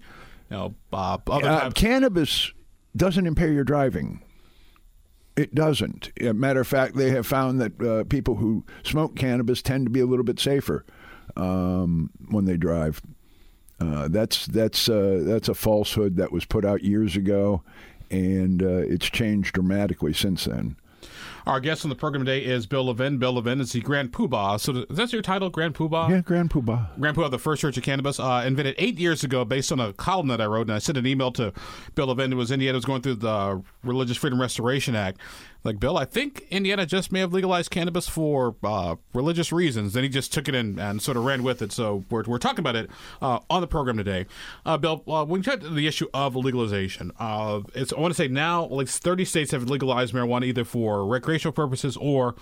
you 0.51 0.57
know, 0.57 0.75
uh, 0.93 1.19
other 1.27 1.49
uh, 1.49 1.71
cannabis 1.71 2.53
doesn't 2.97 3.27
impair 3.27 3.53
your 3.53 3.65
driving. 3.65 4.23
It 5.37 5.55
doesn't. 5.55 6.13
Matter 6.21 6.61
of 6.61 6.69
fact, 6.69 6.95
they 6.95 7.11
have 7.11 7.27
found 7.27 7.61
that 7.61 7.83
uh, 7.83 8.05
people 8.05 8.37
who 8.37 8.65
smoke 8.85 9.17
cannabis 9.17 9.63
tend 9.63 9.87
to 9.87 9.91
be 9.91 10.01
a 10.01 10.07
little 10.07 10.25
bit 10.25 10.39
safer 10.39 10.85
um, 11.37 12.11
when 12.29 12.45
they 12.45 12.57
drive. 12.57 13.03
Uh, 13.81 14.07
that's 14.09 14.47
that's 14.47 14.89
uh, 14.89 15.21
that's 15.25 15.49
a 15.49 15.55
falsehood 15.55 16.17
that 16.17 16.31
was 16.31 16.45
put 16.45 16.65
out 16.65 16.85
years 16.85 17.17
ago, 17.17 17.63
and 18.11 18.63
uh, 18.63 18.83
it's 18.87 19.07
changed 19.07 19.55
dramatically 19.55 20.13
since 20.13 20.45
then. 20.45 20.77
Our 21.47 21.61
guest 21.61 21.85
on 21.85 21.91
the 21.91 21.95
program 21.95 22.25
today 22.25 22.43
is 22.43 22.65
Bill 22.65 22.87
Levin. 22.87 23.19
Bill 23.19 23.35
Levin 23.35 23.61
is 23.61 23.73
the 23.73 23.81
Grand 23.83 24.13
Poobah. 24.13 24.59
So 24.59 24.87
that's 24.89 25.13
your 25.13 25.21
title, 25.21 25.51
Grand 25.51 25.75
Poobah? 25.75 26.09
Yeah, 26.09 26.23
Grand 26.23 26.49
Poobah. 26.49 26.99
Grand 26.99 27.15
Poobah, 27.15 27.31
the 27.31 27.39
first 27.39 27.61
church 27.61 27.77
of 27.77 27.83
cannabis, 27.83 28.19
uh, 28.19 28.43
invented 28.47 28.75
eight 28.79 28.99
years 28.99 29.23
ago 29.23 29.45
based 29.45 29.71
on 29.71 29.79
a 29.79 29.93
column 29.93 30.29
that 30.29 30.41
I 30.41 30.47
wrote. 30.47 30.69
And 30.69 30.73
I 30.73 30.79
sent 30.79 30.97
an 30.97 31.07
email 31.07 31.31
to 31.33 31.53
Bill 31.95 32.07
Levin, 32.07 32.33
who 32.33 32.39
was 32.39 32.51
Indiana, 32.51 32.77
was 32.77 32.87
going 32.87 33.03
through 33.03 33.17
the 33.17 33.63
Religious 33.83 34.17
Freedom 34.17 34.41
Restoration 34.41 34.97
Act 34.97 35.21
like 35.65 35.81
Bill, 35.81 35.97
I 35.97 36.05
think 36.05 36.47
Indiana 36.51 36.85
just 36.85 37.11
may 37.11 37.21
have 37.21 37.33
legalized 37.33 37.71
cannabis 37.71 38.07
for 38.07 38.55
uh, 38.63 38.97
religious 39.15 39.51
reasons. 39.51 39.95
Then 39.95 40.03
he 40.03 40.11
just 40.11 40.33
took 40.33 40.47
it 40.47 40.55
in 40.55 40.79
and 40.79 41.01
sort 41.01 41.17
of 41.17 41.25
ran 41.25 41.43
with 41.43 41.63
it. 41.63 41.73
So 41.73 42.05
we're, 42.11 42.23
we're 42.25 42.39
talking 42.39 42.61
about 42.61 42.77
it 42.77 42.91
uh, 43.23 43.39
on 43.49 43.63
the 43.63 43.67
program 43.67 43.97
today. 43.97 44.27
Uh, 44.67 44.77
Bill, 44.77 45.03
uh, 45.09 45.25
when 45.25 45.41
you 45.41 45.43
talk 45.43 45.61
the 45.61 45.87
issue 45.87 46.07
of 46.13 46.37
legalization, 46.37 47.13
uh, 47.19 47.63
it's 47.75 47.95
I 47.95 47.99
want 47.99 48.13
to 48.13 48.17
say 48.17 48.29
now 48.29 48.67
like 48.67 48.89
30 48.89 49.25
states 49.25 49.53
have 49.53 49.65
legalized 49.65 50.13
marijuana 50.13 50.45
either 50.45 50.65
for 50.65 51.07
recreational 51.07 51.34
purposes 51.53 51.97
or 51.97 52.35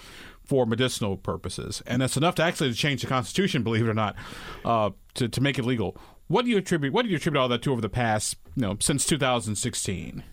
for 0.45 0.67
medicinal 0.67 1.17
purposes, 1.17 1.83
and 1.87 2.03
that's 2.03 2.17
enough 2.17 2.35
to 2.37 2.43
actually 2.43 2.73
change 2.73 3.01
the 3.01 3.07
Constitution, 3.07 3.63
believe 3.63 3.87
it 3.87 3.91
or 3.91 3.95
not, 3.95 4.17
uh, 4.65 4.91
to 5.15 5.29
to 5.29 5.41
make 5.41 5.59
it 5.59 5.65
legal. 5.65 5.97
What 6.29 6.45
do 6.45 6.51
you 6.51 6.59
attribute? 6.59 6.93
What 6.93 7.03
do 7.03 7.09
you 7.11 7.17
attribute 7.17 7.41
all 7.41 7.49
that 7.49 7.63
to 7.63 7.73
over 7.73 7.81
the 7.81 7.89
past, 7.89 8.37
you 8.57 8.63
know, 8.63 8.77
since 8.81 9.05
2016? 9.07 10.25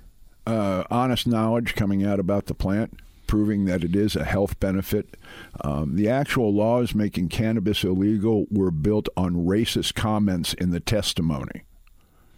uh, 0.50 0.84
honest 0.90 1.28
knowledge 1.28 1.76
coming 1.76 2.04
out 2.04 2.20
about 2.20 2.48
the 2.48 2.54
plant, 2.54 3.00
proving 3.28 3.66
that 3.66 3.84
it 3.84 3.96
is 3.96 4.16
a 4.16 4.26
health 4.26 4.60
benefit. 4.60 5.16
Um, 5.62 5.96
the 5.96 6.10
actual 6.10 6.54
laws 6.54 6.96
making 6.96 7.30
cannabis 7.30 7.84
illegal 7.84 8.46
were 8.50 8.72
built 8.72 9.08
on 9.16 9.46
racist 9.46 9.94
comments 9.94 10.54
in 10.54 10.72
the 10.72 10.80
testimony. 10.80 11.64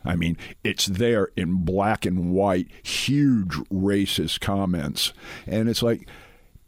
I 0.03 0.15
mean, 0.15 0.37
it's 0.63 0.87
there 0.87 1.29
in 1.35 1.63
black 1.63 2.05
and 2.05 2.31
white, 2.31 2.67
huge 2.83 3.53
racist 3.71 4.39
comments. 4.39 5.13
And 5.45 5.69
it's 5.69 5.83
like, 5.83 6.09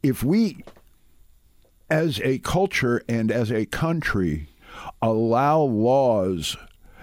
if 0.01 0.23
we, 0.23 0.63
as 1.89 2.19
a 2.21 2.39
culture 2.39 3.01
and 3.07 3.31
as 3.31 3.51
a 3.51 3.65
country, 3.65 4.49
allow 5.01 5.61
laws 5.61 6.57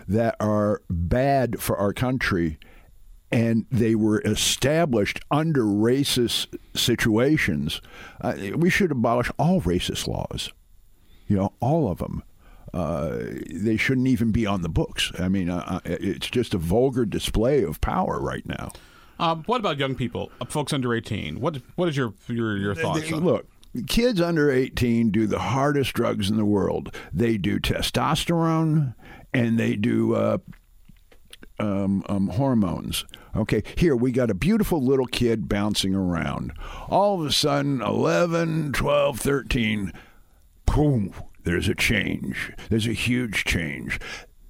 that 0.07 0.37
are 0.41 0.83
bad 0.89 1.61
for 1.61 1.77
our 1.77 1.93
country 1.93 2.59
and 3.33 3.65
they 3.71 3.95
were 3.95 4.21
established 4.23 5.21
under 5.31 5.63
racist 5.63 6.49
situations, 6.75 7.81
uh, 8.21 8.35
we 8.57 8.69
should 8.69 8.91
abolish 8.91 9.31
all 9.39 9.61
racist 9.61 10.09
laws. 10.09 10.53
You 11.29 11.37
know, 11.37 11.53
all 11.61 11.91
of 11.91 11.99
them. 11.99 12.25
Uh, 12.73 13.19
they 13.51 13.77
shouldn't 13.77 14.07
even 14.07 14.31
be 14.31 14.47
on 14.47 14.63
the 14.63 14.69
books. 14.69 15.13
I 15.19 15.29
mean, 15.29 15.51
uh, 15.51 15.65
uh 15.67 15.81
it's 15.85 16.31
just 16.31 16.55
a 16.55 16.59
vulgar 16.59 17.05
display 17.05 17.63
of 17.63 17.81
power 17.81 18.21
right 18.21 18.47
now. 18.47 18.73
Um, 19.19 19.43
what 19.45 19.61
about 19.61 19.77
young 19.77 19.95
people, 19.97 20.31
folks 20.49 20.73
under 20.73 20.95
eighteen? 20.95 21.41
What 21.41 21.59
what 21.75 21.89
is 21.89 21.97
your 21.97 22.15
your, 22.29 22.57
your 22.57 22.75
thoughts? 22.75 23.03
They, 23.03 23.11
look, 23.11 23.47
kids 23.87 24.21
under 24.21 24.51
18 24.51 25.11
do 25.11 25.27
the 25.27 25.39
hardest 25.39 25.93
drugs 25.93 26.31
in 26.31 26.37
the 26.37 26.45
world. 26.45 26.95
They 27.13 27.37
do 27.37 27.61
testosterone 27.61 28.95
and 29.33 29.59
they 29.59 29.77
do 29.77 30.15
uh, 30.15 30.39
um, 31.59 32.05
um, 32.09 32.29
hormones. 32.29 33.05
Okay, 33.37 33.63
here 33.77 33.95
we 33.95 34.11
got 34.11 34.31
a 34.31 34.35
beautiful 34.35 34.83
little 34.83 35.07
kid 35.07 35.49
bouncing 35.49 35.95
around. 35.95 36.53
All 36.89 37.21
of 37.21 37.27
a 37.27 37.33
sudden, 37.33 37.81
11, 37.81 38.73
12, 38.73 39.21
13, 39.21 39.93
boom, 40.67 41.15
there's 41.51 41.69
a 41.69 41.75
change. 41.75 42.53
There's 42.69 42.87
a 42.87 42.93
huge 42.93 43.45
change. 43.45 43.99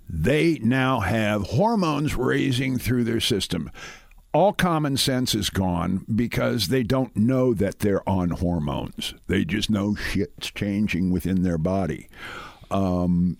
They 0.07 0.59
now 0.63 1.01
have 1.01 1.45
hormones 1.45 2.15
raising 2.15 2.79
through 2.79 3.05
their 3.05 3.21
system. 3.21 3.71
All 4.35 4.53
common 4.53 4.99
sense 4.99 5.35
is 5.35 5.49
gone 5.49 6.05
because 6.15 6.69
they 6.69 6.83
don't 6.83 7.17
know 7.17 7.55
that 7.55 7.79
they're 7.79 8.07
on 8.07 8.31
hormones. 8.31 9.15
They 9.29 9.47
just 9.47 9.71
know 9.71 9.95
shit's 9.95 10.51
changing 10.51 11.11
within 11.11 11.43
their 11.43 11.57
body. 11.57 12.11
Um, 12.71 13.39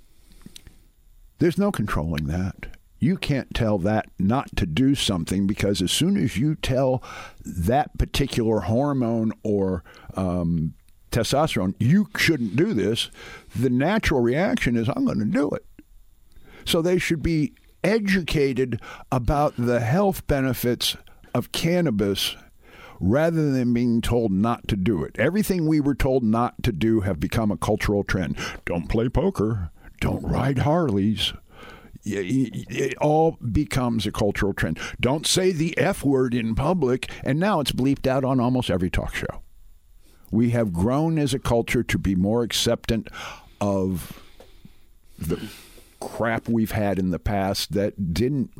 there's 1.39 1.59
no 1.59 1.71
controlling 1.71 2.29
that 2.29 2.79
you 3.01 3.17
can't 3.17 3.53
tell 3.55 3.79
that 3.79 4.07
not 4.19 4.55
to 4.57 4.67
do 4.67 4.95
something 4.95 5.47
because 5.47 5.81
as 5.81 5.91
soon 5.91 6.19
as 6.19 6.37
you 6.37 6.55
tell 6.55 7.03
that 7.45 7.97
particular 7.99 8.61
hormone 8.61 9.33
or 9.43 9.83
um, 10.17 10.75
testosterone, 11.11 11.75
you 11.79 12.09
shouldn't 12.17 12.57
do 12.57 12.73
this, 12.75 13.11
the 13.55 13.71
natural 13.71 14.21
reaction 14.21 14.77
is, 14.77 14.89
I'm 14.89 15.05
going 15.05 15.19
to 15.19 15.25
do 15.25 15.51
it. 15.51 15.65
So 16.65 16.83
they 16.83 16.99
should 16.99 17.23
be 17.23 17.55
educated 17.83 18.81
about 19.11 19.55
the 19.57 19.81
health 19.81 20.27
benefits 20.27 20.97
of 21.35 21.53
cannabis 21.53 22.37
rather 23.01 23.51
than 23.51 23.73
being 23.73 24.03
told 24.03 24.31
not 24.31 24.69
to 24.69 24.77
do 24.77 25.03
it. 25.03 25.17
Everything 25.19 25.67
we 25.67 25.81
were 25.81 25.95
told 25.95 26.23
not 26.23 26.63
to 26.63 26.73
do 26.73 27.01
have 27.01 27.19
become 27.19 27.51
a 27.51 27.57
cultural 27.57 28.05
trend. 28.05 28.37
Don't 28.67 28.89
play 28.89 29.09
poker, 29.09 29.71
don't 30.01 30.23
ride 30.23 30.59
Harleys 30.59 31.33
it 32.05 32.97
all 32.99 33.37
becomes 33.53 34.07
a 34.07 34.13
cultural 34.13 34.53
trend. 34.53 34.79
Don't 35.01 35.27
say 35.27 35.53
the 35.53 35.77
F 35.79 36.05
word 36.05 36.35
in 36.35 36.55
public, 36.55 37.11
and 37.25 37.39
now 37.39 37.61
it's 37.61 37.73
bleeped 37.73 38.07
out 38.07 38.25
on 38.25 38.41
almost 38.41 38.71
every 38.71 38.91
talk 38.91 39.15
show. 39.15 39.43
We 40.31 40.51
have 40.51 40.73
grown 40.73 41.19
as 41.19 41.35
a 41.35 41.39
culture 41.39 41.83
to 41.83 41.99
be 41.99 42.15
more 42.15 42.43
acceptant 42.43 43.09
of 43.61 44.23
the 45.19 45.41
crap 46.01 46.49
we've 46.49 46.71
had 46.73 46.99
in 46.99 47.11
the 47.11 47.19
past 47.19 47.73
that 47.73 48.15
didn't 48.15 48.51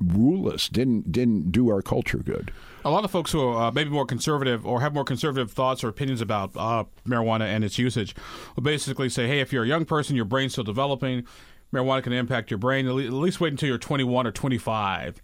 rule 0.00 0.52
us, 0.52 0.68
didn't 0.68 1.10
didn't 1.10 1.50
do 1.52 1.70
our 1.70 1.82
culture 1.82 2.18
good. 2.18 2.52
A 2.84 2.90
lot 2.90 3.04
of 3.04 3.10
folks 3.10 3.32
who 3.32 3.40
are 3.40 3.68
uh, 3.68 3.72
maybe 3.72 3.90
more 3.90 4.06
conservative 4.06 4.66
or 4.66 4.80
have 4.80 4.94
more 4.94 5.04
conservative 5.04 5.50
thoughts 5.50 5.82
or 5.82 5.88
opinions 5.88 6.20
about 6.20 6.52
uh, 6.54 6.84
marijuana 7.06 7.44
and 7.44 7.64
its 7.64 7.78
usage 7.78 8.14
will 8.54 8.62
basically 8.62 9.08
say, 9.08 9.26
"Hey, 9.26 9.40
if 9.40 9.52
you're 9.52 9.64
a 9.64 9.68
young 9.68 9.84
person, 9.84 10.16
your 10.16 10.24
brain's 10.24 10.52
still 10.52 10.64
developing." 10.64 11.26
marijuana 11.72 12.02
can 12.02 12.12
impact 12.12 12.50
your 12.50 12.58
brain. 12.58 12.86
At 12.86 12.94
least 12.94 13.40
wait 13.40 13.52
until 13.52 13.68
you're 13.68 13.78
21 13.78 14.26
or 14.26 14.32
25. 14.32 15.22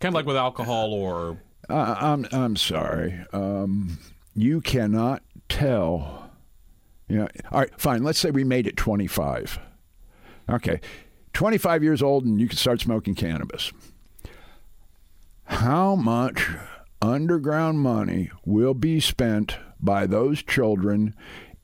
Kind 0.00 0.10
of 0.10 0.14
like 0.14 0.26
with 0.26 0.36
alcohol 0.36 0.92
or. 0.92 1.38
Uh, 1.68 1.96
I'm 2.00 2.26
I'm 2.32 2.56
sorry. 2.56 3.24
Um, 3.32 3.98
you 4.34 4.60
cannot 4.60 5.22
tell. 5.48 6.30
You 7.08 7.18
know, 7.18 7.28
all 7.50 7.60
right, 7.60 7.80
fine. 7.80 8.02
Let's 8.02 8.18
say 8.18 8.30
we 8.30 8.44
made 8.44 8.66
it 8.66 8.76
25. 8.76 9.58
Okay, 10.50 10.80
25 11.32 11.82
years 11.82 12.02
old 12.02 12.24
and 12.24 12.40
you 12.40 12.48
can 12.48 12.56
start 12.56 12.80
smoking 12.80 13.14
cannabis. 13.14 13.72
How 15.44 15.94
much 15.94 16.48
underground 17.00 17.80
money 17.80 18.30
will 18.44 18.74
be 18.74 19.00
spent 19.00 19.56
by 19.80 20.06
those 20.06 20.42
children 20.42 21.14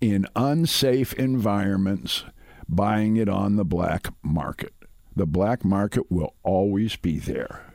in 0.00 0.26
unsafe 0.36 1.12
environments 1.14 2.24
buying 2.68 3.16
it 3.16 3.28
on 3.28 3.56
the 3.56 3.64
black 3.64 4.08
market. 4.22 4.72
The 5.16 5.26
black 5.26 5.64
market 5.64 6.10
will 6.10 6.34
always 6.42 6.96
be 6.96 7.18
there. 7.18 7.67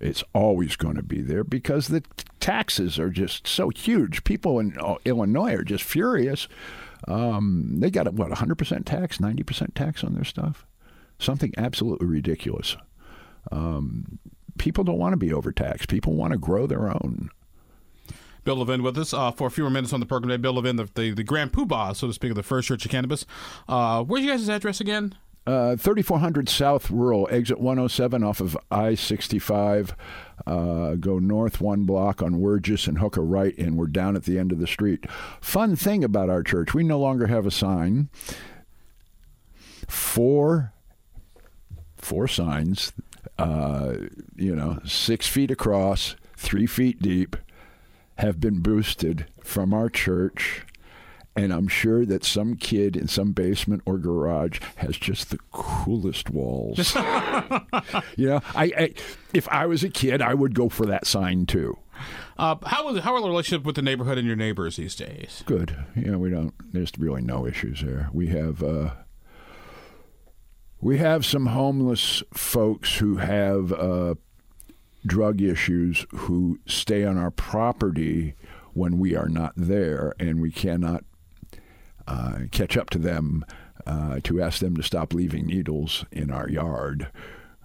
It's 0.00 0.24
always 0.32 0.76
going 0.76 0.96
to 0.96 1.02
be 1.02 1.22
there 1.22 1.44
because 1.44 1.88
the 1.88 2.02
taxes 2.40 2.98
are 2.98 3.10
just 3.10 3.46
so 3.46 3.70
huge. 3.70 4.24
People 4.24 4.58
in 4.58 4.76
uh, 4.78 4.96
Illinois 5.04 5.54
are 5.54 5.64
just 5.64 5.84
furious. 5.84 6.48
Um, 7.06 7.76
they 7.78 7.90
got 7.90 8.12
what 8.14 8.30
100% 8.30 8.84
tax, 8.84 9.18
90% 9.18 9.74
tax 9.74 10.02
on 10.02 10.14
their 10.14 10.24
stuff, 10.24 10.66
something 11.18 11.52
absolutely 11.56 12.06
ridiculous. 12.06 12.76
Um, 13.52 14.18
people 14.58 14.84
don't 14.84 14.98
want 14.98 15.12
to 15.12 15.18
be 15.18 15.32
overtaxed. 15.32 15.88
People 15.88 16.14
want 16.14 16.32
to 16.32 16.38
grow 16.38 16.66
their 16.66 16.88
own. 16.88 17.30
Bill 18.44 18.56
Levin 18.56 18.82
with 18.82 18.98
us 18.98 19.14
uh, 19.14 19.30
for 19.30 19.46
a 19.46 19.50
few 19.50 19.64
more 19.64 19.70
minutes 19.70 19.92
on 19.92 20.00
the 20.00 20.06
program 20.06 20.28
today. 20.28 20.40
Bill 20.40 20.52
Levin, 20.54 20.76
the, 20.76 20.88
the, 20.94 21.12
the 21.12 21.24
grand 21.24 21.52
poobah, 21.52 21.96
so 21.96 22.06
to 22.06 22.12
speak, 22.12 22.30
of 22.30 22.36
the 22.36 22.42
First 22.42 22.68
Church 22.68 22.84
of 22.84 22.90
Cannabis. 22.90 23.24
Uh, 23.66 24.02
where's 24.04 24.24
you 24.24 24.30
guys' 24.30 24.48
address 24.48 24.80
again? 24.80 25.14
Uh, 25.46 25.76
3400 25.76 26.48
South 26.48 26.90
Rural, 26.90 27.28
exit 27.30 27.60
107 27.60 28.24
off 28.24 28.40
of 28.40 28.56
I 28.70 28.94
65. 28.94 29.94
Uh, 30.46 30.94
go 30.94 31.18
north 31.18 31.60
one 31.60 31.84
block 31.84 32.22
on 32.22 32.36
Wurgis 32.40 32.88
and 32.88 32.98
hook 32.98 33.16
a 33.18 33.20
right, 33.20 33.56
and 33.58 33.76
we're 33.76 33.86
down 33.86 34.16
at 34.16 34.24
the 34.24 34.38
end 34.38 34.52
of 34.52 34.58
the 34.58 34.66
street. 34.66 35.04
Fun 35.42 35.76
thing 35.76 36.02
about 36.02 36.30
our 36.30 36.42
church, 36.42 36.72
we 36.72 36.82
no 36.82 36.98
longer 36.98 37.26
have 37.26 37.44
a 37.44 37.50
sign. 37.50 38.08
Four, 39.86 40.72
four 41.98 42.26
signs, 42.26 42.92
uh, 43.38 43.94
you 44.36 44.56
know, 44.56 44.78
six 44.86 45.26
feet 45.26 45.50
across, 45.50 46.16
three 46.36 46.66
feet 46.66 47.02
deep 47.02 47.36
have 48.16 48.40
been 48.40 48.60
boosted 48.60 49.26
from 49.42 49.74
our 49.74 49.90
church. 49.90 50.64
And 51.36 51.52
I'm 51.52 51.66
sure 51.66 52.06
that 52.06 52.24
some 52.24 52.54
kid 52.54 52.96
in 52.96 53.08
some 53.08 53.32
basement 53.32 53.82
or 53.84 53.98
garage 53.98 54.60
has 54.76 54.96
just 54.96 55.30
the 55.30 55.38
coolest 55.50 56.30
walls. 56.30 56.94
you 58.16 58.28
know, 58.28 58.40
I, 58.54 58.64
I, 58.76 58.94
if 59.32 59.48
I 59.48 59.66
was 59.66 59.82
a 59.82 59.88
kid, 59.88 60.22
I 60.22 60.34
would 60.34 60.54
go 60.54 60.68
for 60.68 60.86
that 60.86 61.06
sign 61.06 61.46
too. 61.46 61.76
Uh, 62.38 62.56
how 62.64 62.88
is 62.88 63.02
how 63.02 63.14
are 63.14 63.20
the 63.20 63.28
relationship 63.28 63.64
with 63.64 63.76
the 63.76 63.82
neighborhood 63.82 64.18
and 64.18 64.26
your 64.26 64.36
neighbors 64.36 64.76
these 64.76 64.94
days? 64.94 65.42
Good. 65.46 65.76
You 65.94 66.12
know, 66.12 66.18
we 66.18 66.30
don't. 66.30 66.54
There's 66.72 66.90
really 66.98 67.22
no 67.22 67.46
issues 67.46 67.82
there. 67.82 68.08
We 68.12 68.28
have 68.28 68.62
uh, 68.62 68.90
we 70.80 70.98
have 70.98 71.24
some 71.24 71.46
homeless 71.46 72.22
folks 72.32 72.96
who 72.96 73.16
have 73.16 73.72
uh, 73.72 74.16
drug 75.06 75.40
issues 75.40 76.06
who 76.10 76.58
stay 76.66 77.04
on 77.04 77.16
our 77.16 77.30
property 77.30 78.34
when 78.72 78.98
we 78.98 79.14
are 79.14 79.28
not 79.28 79.52
there 79.56 80.14
and 80.18 80.40
we 80.40 80.50
cannot 80.50 81.04
uh, 82.06 82.40
catch 82.50 82.76
up 82.76 82.90
to 82.90 82.98
them 82.98 83.44
uh, 83.86 84.20
to 84.24 84.42
ask 84.42 84.60
them 84.60 84.76
to 84.76 84.82
stop 84.82 85.12
leaving 85.12 85.46
needles 85.46 86.04
in 86.10 86.30
our 86.30 86.48
yard. 86.48 87.08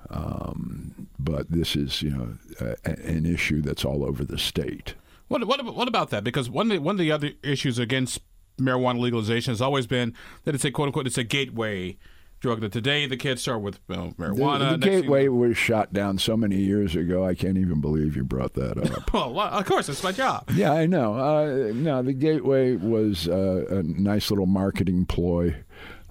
Um, 0.10 1.08
but 1.20 1.52
this 1.52 1.76
is, 1.76 2.02
you 2.02 2.10
know, 2.10 2.38
a, 2.60 2.90
an 3.08 3.26
issue 3.26 3.62
that's 3.62 3.86
all 3.86 4.04
over 4.04 4.24
the 4.24 4.38
state. 4.38 4.96
What, 5.28 5.46
what, 5.46 5.64
what 5.64 5.88
about 5.88 6.10
that? 6.10 6.24
Because 6.24 6.50
one 6.50 6.72
of 6.72 6.78
the, 6.78 6.82
one 6.82 6.96
of 6.96 7.00
the 7.00 7.12
other 7.12 7.32
issues 7.44 7.78
against 7.78 8.20
marijuana 8.60 9.00
legalization 9.00 9.52
has 9.52 9.62
always 9.62 9.88
been 9.88 10.14
that 10.44 10.54
it's 10.54 10.66
a 10.66 10.72
quote 10.72 10.88
unquote 10.88 11.08
it's 11.08 11.18
a 11.18 11.24
gateway 11.24 11.98
drug 12.40 12.62
that 12.62 12.72
today 12.72 13.06
the 13.06 13.18
kids 13.18 13.42
start 13.42 13.62
with 13.62 13.86
marijuana. 13.88 14.72
The, 14.72 14.78
the 14.78 14.86
gateway 14.86 15.24
thing, 15.24 15.40
was 15.40 15.58
shot 15.58 15.94
down 15.94 16.18
so 16.18 16.38
many 16.38 16.58
years 16.58 16.96
ago. 16.96 17.26
I 17.26 17.36
can't 17.36 17.58
even 17.58 17.82
believe 17.82 18.16
you 18.16 18.24
brought 18.24 18.54
that 18.54 18.78
up. 18.78 19.14
well, 19.14 19.40
of 19.40 19.66
course, 19.66 19.90
it's 19.90 20.04
my 20.04 20.12
job. 20.12 20.50
Yeah, 20.54 20.74
I 20.74 20.86
know. 20.86 21.16
Uh, 21.16 21.72
no, 21.74 22.02
the 22.02 22.14
gateway 22.14 22.76
was 22.76 23.28
uh, 23.28 23.66
a 23.70 23.84
nice 23.84 24.30
little 24.30 24.46
marketing 24.46 25.06
ploy 25.06 25.56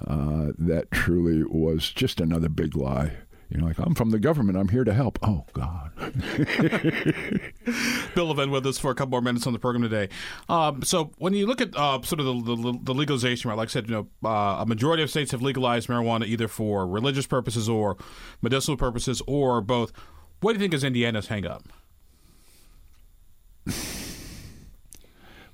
uh, 0.06 0.48
that 0.58 0.90
truly 0.90 1.42
was 1.44 1.90
just 1.90 2.20
another 2.20 2.48
big 2.48 2.76
lie. 2.76 3.12
You 3.50 3.58
know, 3.58 3.66
like 3.66 3.78
I'm 3.78 3.94
from 3.94 4.10
the 4.10 4.18
government. 4.18 4.58
I'm 4.58 4.68
here 4.68 4.84
to 4.84 4.92
help. 4.92 5.18
Oh 5.22 5.46
God. 5.54 5.90
Bill 8.14 8.26
Levin 8.26 8.50
with 8.50 8.66
us 8.66 8.78
for 8.78 8.90
a 8.90 8.94
couple 8.94 9.12
more 9.12 9.22
minutes 9.22 9.46
on 9.46 9.54
the 9.54 9.58
program 9.58 9.82
today. 9.82 10.10
Um, 10.50 10.82
so 10.82 11.12
when 11.16 11.32
you 11.32 11.46
look 11.46 11.62
at 11.62 11.74
uh, 11.74 12.02
sort 12.02 12.20
of 12.20 12.26
the, 12.26 12.56
the, 12.56 12.78
the, 12.82 12.94
legalization, 12.94 13.48
right? 13.48 13.56
Like 13.56 13.68
I 13.68 13.72
said, 13.72 13.88
you 13.88 13.94
know, 13.94 14.28
uh, 14.28 14.58
a 14.60 14.66
majority 14.66 15.02
of 15.02 15.08
states 15.08 15.32
have 15.32 15.40
legalized 15.40 15.88
marijuana 15.88 16.26
either 16.26 16.46
for 16.46 16.86
religious 16.86 17.26
purposes 17.26 17.70
or 17.70 17.96
medicinal 18.42 18.76
purposes 18.76 19.22
or 19.26 19.62
both. 19.62 19.92
What 20.40 20.52
do 20.52 20.58
you 20.58 20.60
think 20.60 20.74
is 20.74 20.84
Indiana's 20.84 21.28
hangup? 21.28 21.64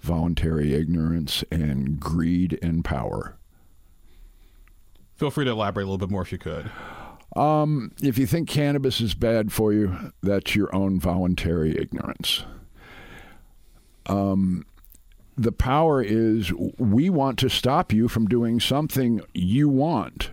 Voluntary 0.01 0.75
ignorance 0.75 1.45
and 1.51 2.01
greed 2.01 2.59
and 2.61 2.85
power. 2.85 3.37
Feel 5.15 5.31
free 5.31 5.45
to 5.45 5.53
elaborate 5.53 5.85
a 5.85 5.87
little 5.87 5.99
bit 5.99 6.11
more 6.11 6.23
if 6.23 6.33
you 6.33 6.39
could. 6.39 6.71
Um, 7.37 7.93
if 8.01 8.17
you 8.17 8.27
think 8.27 8.49
cannabis 8.49 9.01
is 9.01 9.15
bad 9.15 9.53
for 9.53 9.73
you, 9.73 10.13
that's 10.23 10.55
your 10.55 10.75
own 10.75 11.01
voluntary 11.01 11.77
ignorance. 11.77 12.45
Um, 14.07 14.67
the 15.37 15.53
power 15.53 16.01
is 16.01 16.53
we 16.79 17.11
want 17.11 17.39
to 17.41 17.49
stop 17.49 17.93
you 17.93 18.07
from 18.07 18.27
doing 18.27 18.61
something 18.61 19.21
you 19.33 19.69
want. 19.69 20.31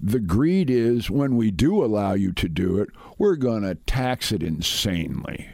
The 0.00 0.20
greed 0.20 0.70
is 0.70 1.10
when 1.10 1.36
we 1.36 1.50
do 1.50 1.84
allow 1.84 2.14
you 2.14 2.32
to 2.32 2.48
do 2.48 2.78
it, 2.78 2.88
we're 3.18 3.36
going 3.36 3.62
to 3.62 3.74
tax 3.74 4.32
it 4.32 4.42
insanely. 4.42 5.48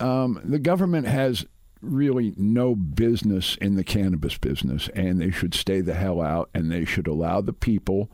Um, 0.00 0.40
the 0.42 0.58
government 0.58 1.06
has 1.06 1.46
really 1.82 2.34
no 2.36 2.74
business 2.74 3.56
in 3.60 3.76
the 3.76 3.84
cannabis 3.84 4.38
business, 4.38 4.88
and 4.94 5.20
they 5.20 5.30
should 5.30 5.54
stay 5.54 5.82
the 5.82 5.94
hell 5.94 6.20
out, 6.20 6.50
and 6.54 6.72
they 6.72 6.84
should 6.84 7.06
allow 7.06 7.40
the 7.40 7.52
people 7.52 8.10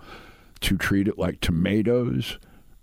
to 0.63 0.77
treat 0.77 1.09
it 1.09 1.19
like 1.19 1.41
tomatoes, 1.41 2.39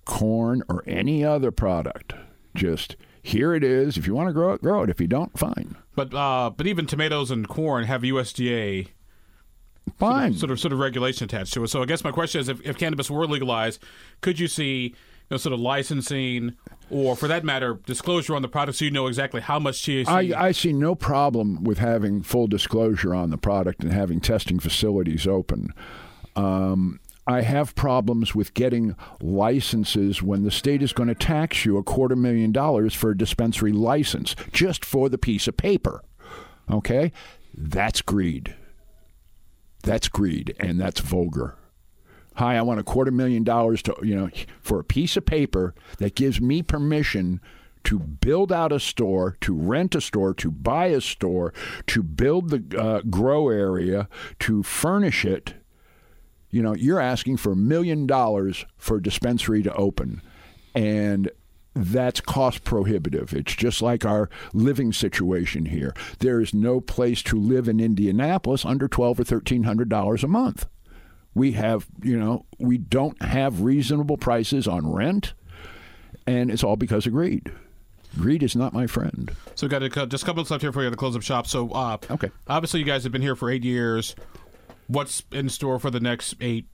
corn, 0.05 0.63
or 0.69 0.83
any 0.85 1.23
other 1.23 1.51
product. 1.51 2.13
Just 2.55 2.95
here 3.21 3.53
it 3.53 3.63
is. 3.63 3.97
If 3.97 4.07
you 4.07 4.15
want 4.15 4.29
to 4.29 4.33
grow 4.33 4.53
it, 4.53 4.61
grow 4.61 4.83
it. 4.83 4.89
If 4.89 4.99
you 5.01 5.07
don't, 5.07 5.37
fine. 5.37 5.75
But 5.95 6.13
uh, 6.13 6.51
but 6.55 6.67
even 6.67 6.85
tomatoes 6.85 7.31
and 7.31 7.47
corn 7.47 7.85
have 7.85 8.01
USDA 8.01 8.89
fine 9.97 10.33
sort 10.33 10.33
of, 10.33 10.39
sort 10.39 10.51
of, 10.51 10.59
sort 10.59 10.73
of 10.73 10.79
regulation 10.79 11.25
attached 11.25 11.53
to 11.53 11.63
it. 11.63 11.67
So 11.69 11.81
I 11.81 11.85
guess 11.85 12.03
my 12.03 12.11
question 12.11 12.41
is, 12.41 12.49
if, 12.49 12.65
if 12.65 12.77
cannabis 12.77 13.09
were 13.09 13.25
legalized, 13.27 13.81
could 14.21 14.39
you 14.39 14.47
see 14.47 14.83
you 14.83 14.93
know, 15.31 15.37
sort 15.37 15.53
of 15.53 15.59
licensing 15.59 16.55
or, 16.89 17.15
for 17.15 17.27
that 17.27 17.43
matter, 17.43 17.79
disclosure 17.85 18.35
on 18.35 18.41
the 18.41 18.47
product 18.47 18.77
so 18.77 18.85
you 18.85 18.91
know 18.91 19.07
exactly 19.07 19.41
how 19.41 19.59
much 19.59 19.83
THC. 19.83 20.07
I, 20.07 20.47
I 20.47 20.51
see 20.51 20.73
no 20.73 20.95
problem 20.95 21.63
with 21.63 21.77
having 21.77 22.23
full 22.23 22.47
disclosure 22.47 23.13
on 23.13 23.29
the 23.29 23.37
product 23.37 23.83
and 23.83 23.93
having 23.93 24.19
testing 24.19 24.59
facilities 24.59 25.27
open. 25.27 25.73
Um, 26.35 26.99
I 27.29 27.41
have 27.41 27.75
problems 27.75 28.33
with 28.33 28.55
getting 28.55 28.95
licenses 29.21 30.23
when 30.23 30.41
the 30.41 30.49
state 30.49 30.81
is 30.81 30.93
going 30.93 31.09
to 31.09 31.15
tax 31.15 31.63
you 31.63 31.77
a 31.77 31.83
quarter 31.83 32.15
million 32.15 32.51
dollars 32.51 32.95
for 32.95 33.11
a 33.11 33.17
dispensary 33.17 33.71
license 33.71 34.35
just 34.51 34.83
for 34.83 35.09
the 35.09 35.19
piece 35.19 35.47
of 35.47 35.55
paper. 35.55 36.01
Okay? 36.71 37.11
That's 37.55 38.01
greed. 38.01 38.55
That's 39.83 40.07
greed, 40.07 40.55
and 40.59 40.81
that's 40.81 41.01
vulgar. 41.01 41.55
Hi, 42.33 42.57
I 42.57 42.63
want 42.63 42.79
a 42.79 42.83
quarter 42.83 43.11
million 43.11 43.43
dollars 43.43 43.83
to, 43.83 43.95
you 44.01 44.15
know, 44.15 44.31
for 44.59 44.79
a 44.79 44.83
piece 44.83 45.15
of 45.15 45.27
paper 45.27 45.75
that 45.99 46.15
gives 46.15 46.41
me 46.41 46.63
permission 46.63 47.41
to 47.83 47.99
build 47.99 48.51
out 48.51 48.71
a 48.71 48.79
store, 48.79 49.37
to 49.41 49.53
rent 49.53 49.93
a 49.93 50.01
store, 50.01 50.33
to 50.33 50.49
buy 50.49 50.87
a 50.87 50.99
store, 50.99 51.53
to 51.85 52.01
build 52.01 52.49
the 52.49 52.79
uh, 52.81 53.01
grow 53.01 53.49
area, 53.49 54.09
to 54.39 54.63
furnish 54.63 55.25
it 55.25 55.53
you 56.51 56.61
know, 56.61 56.75
you're 56.75 56.99
asking 56.99 57.37
for 57.37 57.51
a 57.51 57.55
million 57.55 58.07
dollars 58.07 58.65
for 58.77 58.97
a 58.97 59.01
dispensary 59.01 59.63
to 59.63 59.73
open. 59.73 60.21
And 60.75 61.31
that's 61.75 62.19
cost 62.19 62.63
prohibitive. 62.63 63.33
It's 63.33 63.55
just 63.55 63.81
like 63.81 64.03
our 64.03 64.29
living 64.53 64.91
situation 64.91 65.65
here. 65.65 65.93
There 66.19 66.41
is 66.41 66.53
no 66.53 66.81
place 66.81 67.21
to 67.23 67.39
live 67.39 67.67
in 67.67 67.79
Indianapolis 67.79 68.65
under 68.65 68.87
twelve 68.87 69.19
or 69.19 69.23
thirteen 69.23 69.63
hundred 69.63 69.87
dollars 69.87 70.23
a 70.23 70.27
month. 70.27 70.67
We 71.35 71.53
have, 71.53 71.87
you 72.03 72.17
know, 72.17 72.45
we 72.57 72.79
don't 72.79 73.21
have 73.21 73.61
reasonable 73.61 74.17
prices 74.17 74.67
on 74.67 74.91
rent, 74.91 75.33
and 76.25 76.51
it's 76.51 76.63
all 76.63 76.75
because 76.75 77.05
of 77.05 77.13
greed. 77.13 77.51
Greed 78.17 78.41
is 78.41 78.55
not 78.55 78.73
my 78.73 78.87
friend. 78.87 79.31
So 79.53 79.67
got 79.67 79.83
a, 79.83 79.89
just 80.07 80.23
a 80.23 80.25
couple 80.25 80.41
of 80.41 80.49
left 80.49 80.63
here 80.63 80.71
for 80.71 80.83
you 80.83 80.89
to 80.89 80.95
close 80.95 81.15
up 81.15 81.21
shop. 81.21 81.45
So, 81.45 81.69
uh, 81.69 81.97
okay, 82.09 82.31
obviously 82.47 82.79
you 82.79 82.85
guys 82.85 83.03
have 83.03 83.11
been 83.11 83.21
here 83.21 83.35
for 83.35 83.51
eight 83.51 83.63
years 83.63 84.15
what's 84.89 85.23
in 85.31 85.47
store 85.47 85.79
for 85.79 85.91
the 85.91 85.99
next 85.99 86.35
eight 86.41 86.67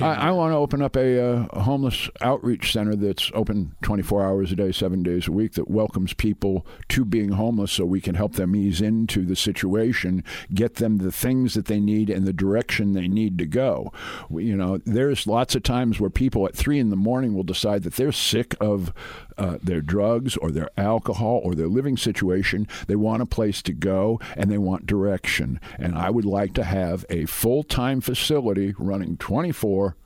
I, 0.00 0.28
I, 0.28 0.30
want 0.30 0.52
to 0.52 0.56
open 0.56 0.82
up 0.82 0.96
a, 0.96 1.20
uh, 1.20 1.46
a, 1.50 1.62
homeless 1.62 2.08
outreach 2.20 2.72
center 2.72 2.94
that's 2.94 3.32
open 3.34 3.74
24 3.82 4.24
hours 4.24 4.52
a 4.52 4.56
day, 4.56 4.70
seven 4.70 5.02
days 5.02 5.26
a 5.26 5.32
week, 5.32 5.54
that 5.54 5.68
welcomes 5.68 6.12
people 6.12 6.66
to 6.90 7.04
being 7.04 7.30
homeless 7.30 7.72
so 7.72 7.84
we 7.84 8.00
can 8.00 8.14
help 8.14 8.34
them 8.34 8.54
ease 8.54 8.80
into 8.80 9.24
the 9.24 9.34
situation, 9.34 10.22
get 10.54 10.76
them 10.76 10.98
the 10.98 11.10
things 11.10 11.54
that 11.54 11.66
they 11.66 11.80
need 11.80 12.10
and 12.10 12.26
the 12.26 12.32
direction 12.32 12.92
they 12.92 13.08
need 13.08 13.38
to 13.38 13.46
go. 13.46 13.92
We, 14.28 14.44
you 14.44 14.56
know, 14.56 14.78
there's 14.84 15.26
lots 15.26 15.54
of 15.54 15.62
times 15.62 15.98
where 15.98 16.10
people 16.10 16.46
at 16.46 16.54
three 16.54 16.78
in 16.78 16.90
the 16.90 16.96
morning 16.96 17.34
will 17.34 17.42
decide 17.42 17.82
that 17.82 17.94
they're 17.94 18.12
sick 18.12 18.54
of 18.60 18.92
uh, 19.38 19.58
their 19.62 19.80
drugs 19.80 20.36
or 20.36 20.50
their 20.50 20.68
alcohol 20.76 21.40
or 21.44 21.54
their 21.54 21.68
living 21.68 21.96
situation. 21.96 22.66
They 22.86 22.96
want 22.96 23.22
a 23.22 23.26
place 23.26 23.62
to 23.62 23.72
go 23.72 24.20
and 24.36 24.50
they 24.50 24.58
want 24.58 24.86
direction. 24.86 25.60
And 25.78 25.94
I 25.96 26.10
would 26.10 26.24
like 26.24 26.54
to 26.54 26.64
have 26.64 27.04
a 27.08 27.24
full 27.26 27.62
time 27.62 28.00
facility 28.00 28.74
running 28.78 29.16
24 29.16 29.96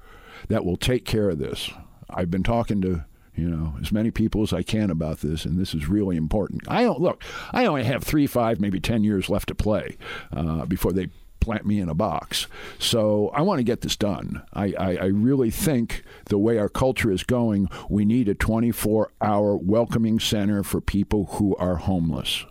that 0.49 0.65
will 0.65 0.77
take 0.77 1.05
care 1.05 1.31
of 1.31 1.39
this. 1.39 1.71
I've 2.11 2.31
been 2.31 2.43
talking 2.43 2.81
to 2.83 3.05
you 3.35 3.49
know 3.49 3.77
as 3.81 3.91
many 3.91 4.11
people 4.11 4.43
as 4.43 4.53
I 4.53 4.63
can 4.63 4.91
about 4.91 5.21
this, 5.21 5.45
and 5.45 5.59
this 5.59 5.75
is 5.75 5.89
really 5.89 6.17
important. 6.17 6.63
I 6.69 6.83
don't 6.83 7.01
look. 7.01 7.25
I 7.53 7.65
only 7.65 7.85
have 7.85 8.05
three, 8.05 8.27
five, 8.27 8.61
maybe 8.61 8.81
ten 8.81 9.05
years 9.05 9.31
left 9.31 9.49
to 9.49 9.55
play 9.55 9.97
uh, 10.33 10.67
before 10.67 10.93
they 10.93 11.09
plant 11.43 11.67
me 11.67 11.81
in 11.81 11.89
a 11.89 11.95
box. 11.95 12.47
So 12.79 13.31
I 13.35 13.43
want 13.43 13.59
to 13.59 13.65
get 13.65 13.83
this 13.83 13.97
done. 13.97 14.43
I, 14.55 14.75
I, 14.79 14.97
I 14.97 15.05
really 15.07 15.51
think 15.51 16.05
the 16.27 16.39
way 16.39 16.57
our 16.59 16.69
culture 16.69 17.11
is 17.11 17.25
going, 17.25 17.69
we 17.91 18.05
need 18.05 18.29
a 18.29 18.35
24 18.35 19.11
hour 19.21 19.57
welcoming 19.57 20.21
center 20.21 20.63
for 20.63 20.81
people 20.81 21.27
who 21.33 21.57
are 21.57 21.77
homeless. 21.77 22.47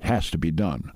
Has 0.00 0.30
to 0.30 0.38
be 0.38 0.50
done. 0.50 0.92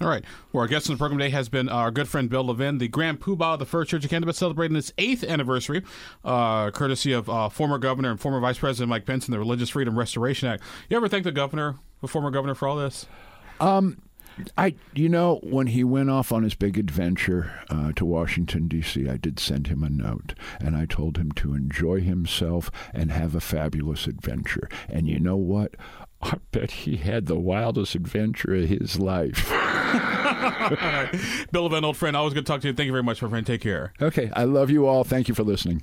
All 0.00 0.08
right. 0.08 0.24
Well, 0.52 0.62
our 0.62 0.68
guest 0.68 0.88
on 0.90 0.94
the 0.94 0.98
program 0.98 1.18
today 1.18 1.30
has 1.30 1.48
been 1.48 1.68
our 1.68 1.92
good 1.92 2.08
friend 2.08 2.28
Bill 2.28 2.44
Levin, 2.44 2.78
the 2.78 2.88
Grand 2.88 3.20
Poobah 3.20 3.54
of 3.54 3.58
the 3.60 3.66
First 3.66 3.90
Church 3.90 4.04
of 4.04 4.10
Cannabis, 4.10 4.36
celebrating 4.36 4.76
its 4.76 4.92
eighth 4.98 5.22
anniversary, 5.22 5.82
uh, 6.24 6.72
courtesy 6.72 7.12
of 7.12 7.30
uh, 7.30 7.48
former 7.48 7.78
governor 7.78 8.10
and 8.10 8.20
former 8.20 8.40
Vice 8.40 8.58
President 8.58 8.90
Mike 8.90 9.06
Pence 9.06 9.26
and 9.26 9.32
the 9.32 9.38
Religious 9.38 9.70
Freedom 9.70 9.96
Restoration 9.96 10.48
Act. 10.48 10.64
You 10.88 10.96
ever 10.96 11.08
thank 11.08 11.22
the 11.22 11.32
governor, 11.32 11.76
the 12.00 12.08
former 12.08 12.32
governor, 12.32 12.56
for 12.56 12.66
all 12.66 12.76
this? 12.76 13.06
Um, 13.60 14.02
I, 14.56 14.74
you 14.94 15.08
know, 15.08 15.40
when 15.42 15.68
he 15.68 15.84
went 15.84 16.10
off 16.10 16.32
on 16.32 16.42
his 16.42 16.54
big 16.54 16.78
adventure 16.78 17.52
uh, 17.68 17.92
to 17.92 18.04
Washington 18.04 18.68
D.C., 18.68 19.08
I 19.08 19.16
did 19.16 19.38
send 19.38 19.68
him 19.68 19.82
a 19.82 19.90
note, 19.90 20.34
and 20.60 20.76
I 20.76 20.86
told 20.86 21.18
him 21.18 21.32
to 21.32 21.54
enjoy 21.54 22.00
himself 22.00 22.70
and 22.92 23.10
have 23.10 23.34
a 23.34 23.40
fabulous 23.40 24.06
adventure. 24.06 24.68
And 24.88 25.08
you 25.08 25.20
know 25.20 25.36
what? 25.36 25.74
I 26.22 26.38
bet 26.52 26.70
he 26.70 26.96
had 26.96 27.26
the 27.26 27.38
wildest 27.38 27.94
adventure 27.94 28.54
of 28.54 28.68
his 28.68 28.98
life. 28.98 29.50
Bill 31.52 31.64
Levin, 31.64 31.84
old 31.84 31.96
friend, 31.96 32.16
always 32.16 32.34
good 32.34 32.46
to 32.46 32.52
talk 32.52 32.60
to 32.62 32.68
you. 32.68 32.74
Thank 32.74 32.86
you 32.86 32.92
very 32.92 33.02
much, 33.02 33.22
my 33.22 33.28
friend. 33.28 33.46
Take 33.46 33.60
care. 33.60 33.92
Okay, 34.00 34.30
I 34.34 34.44
love 34.44 34.70
you 34.70 34.86
all. 34.86 35.04
Thank 35.04 35.28
you 35.28 35.34
for 35.34 35.42
listening. 35.44 35.82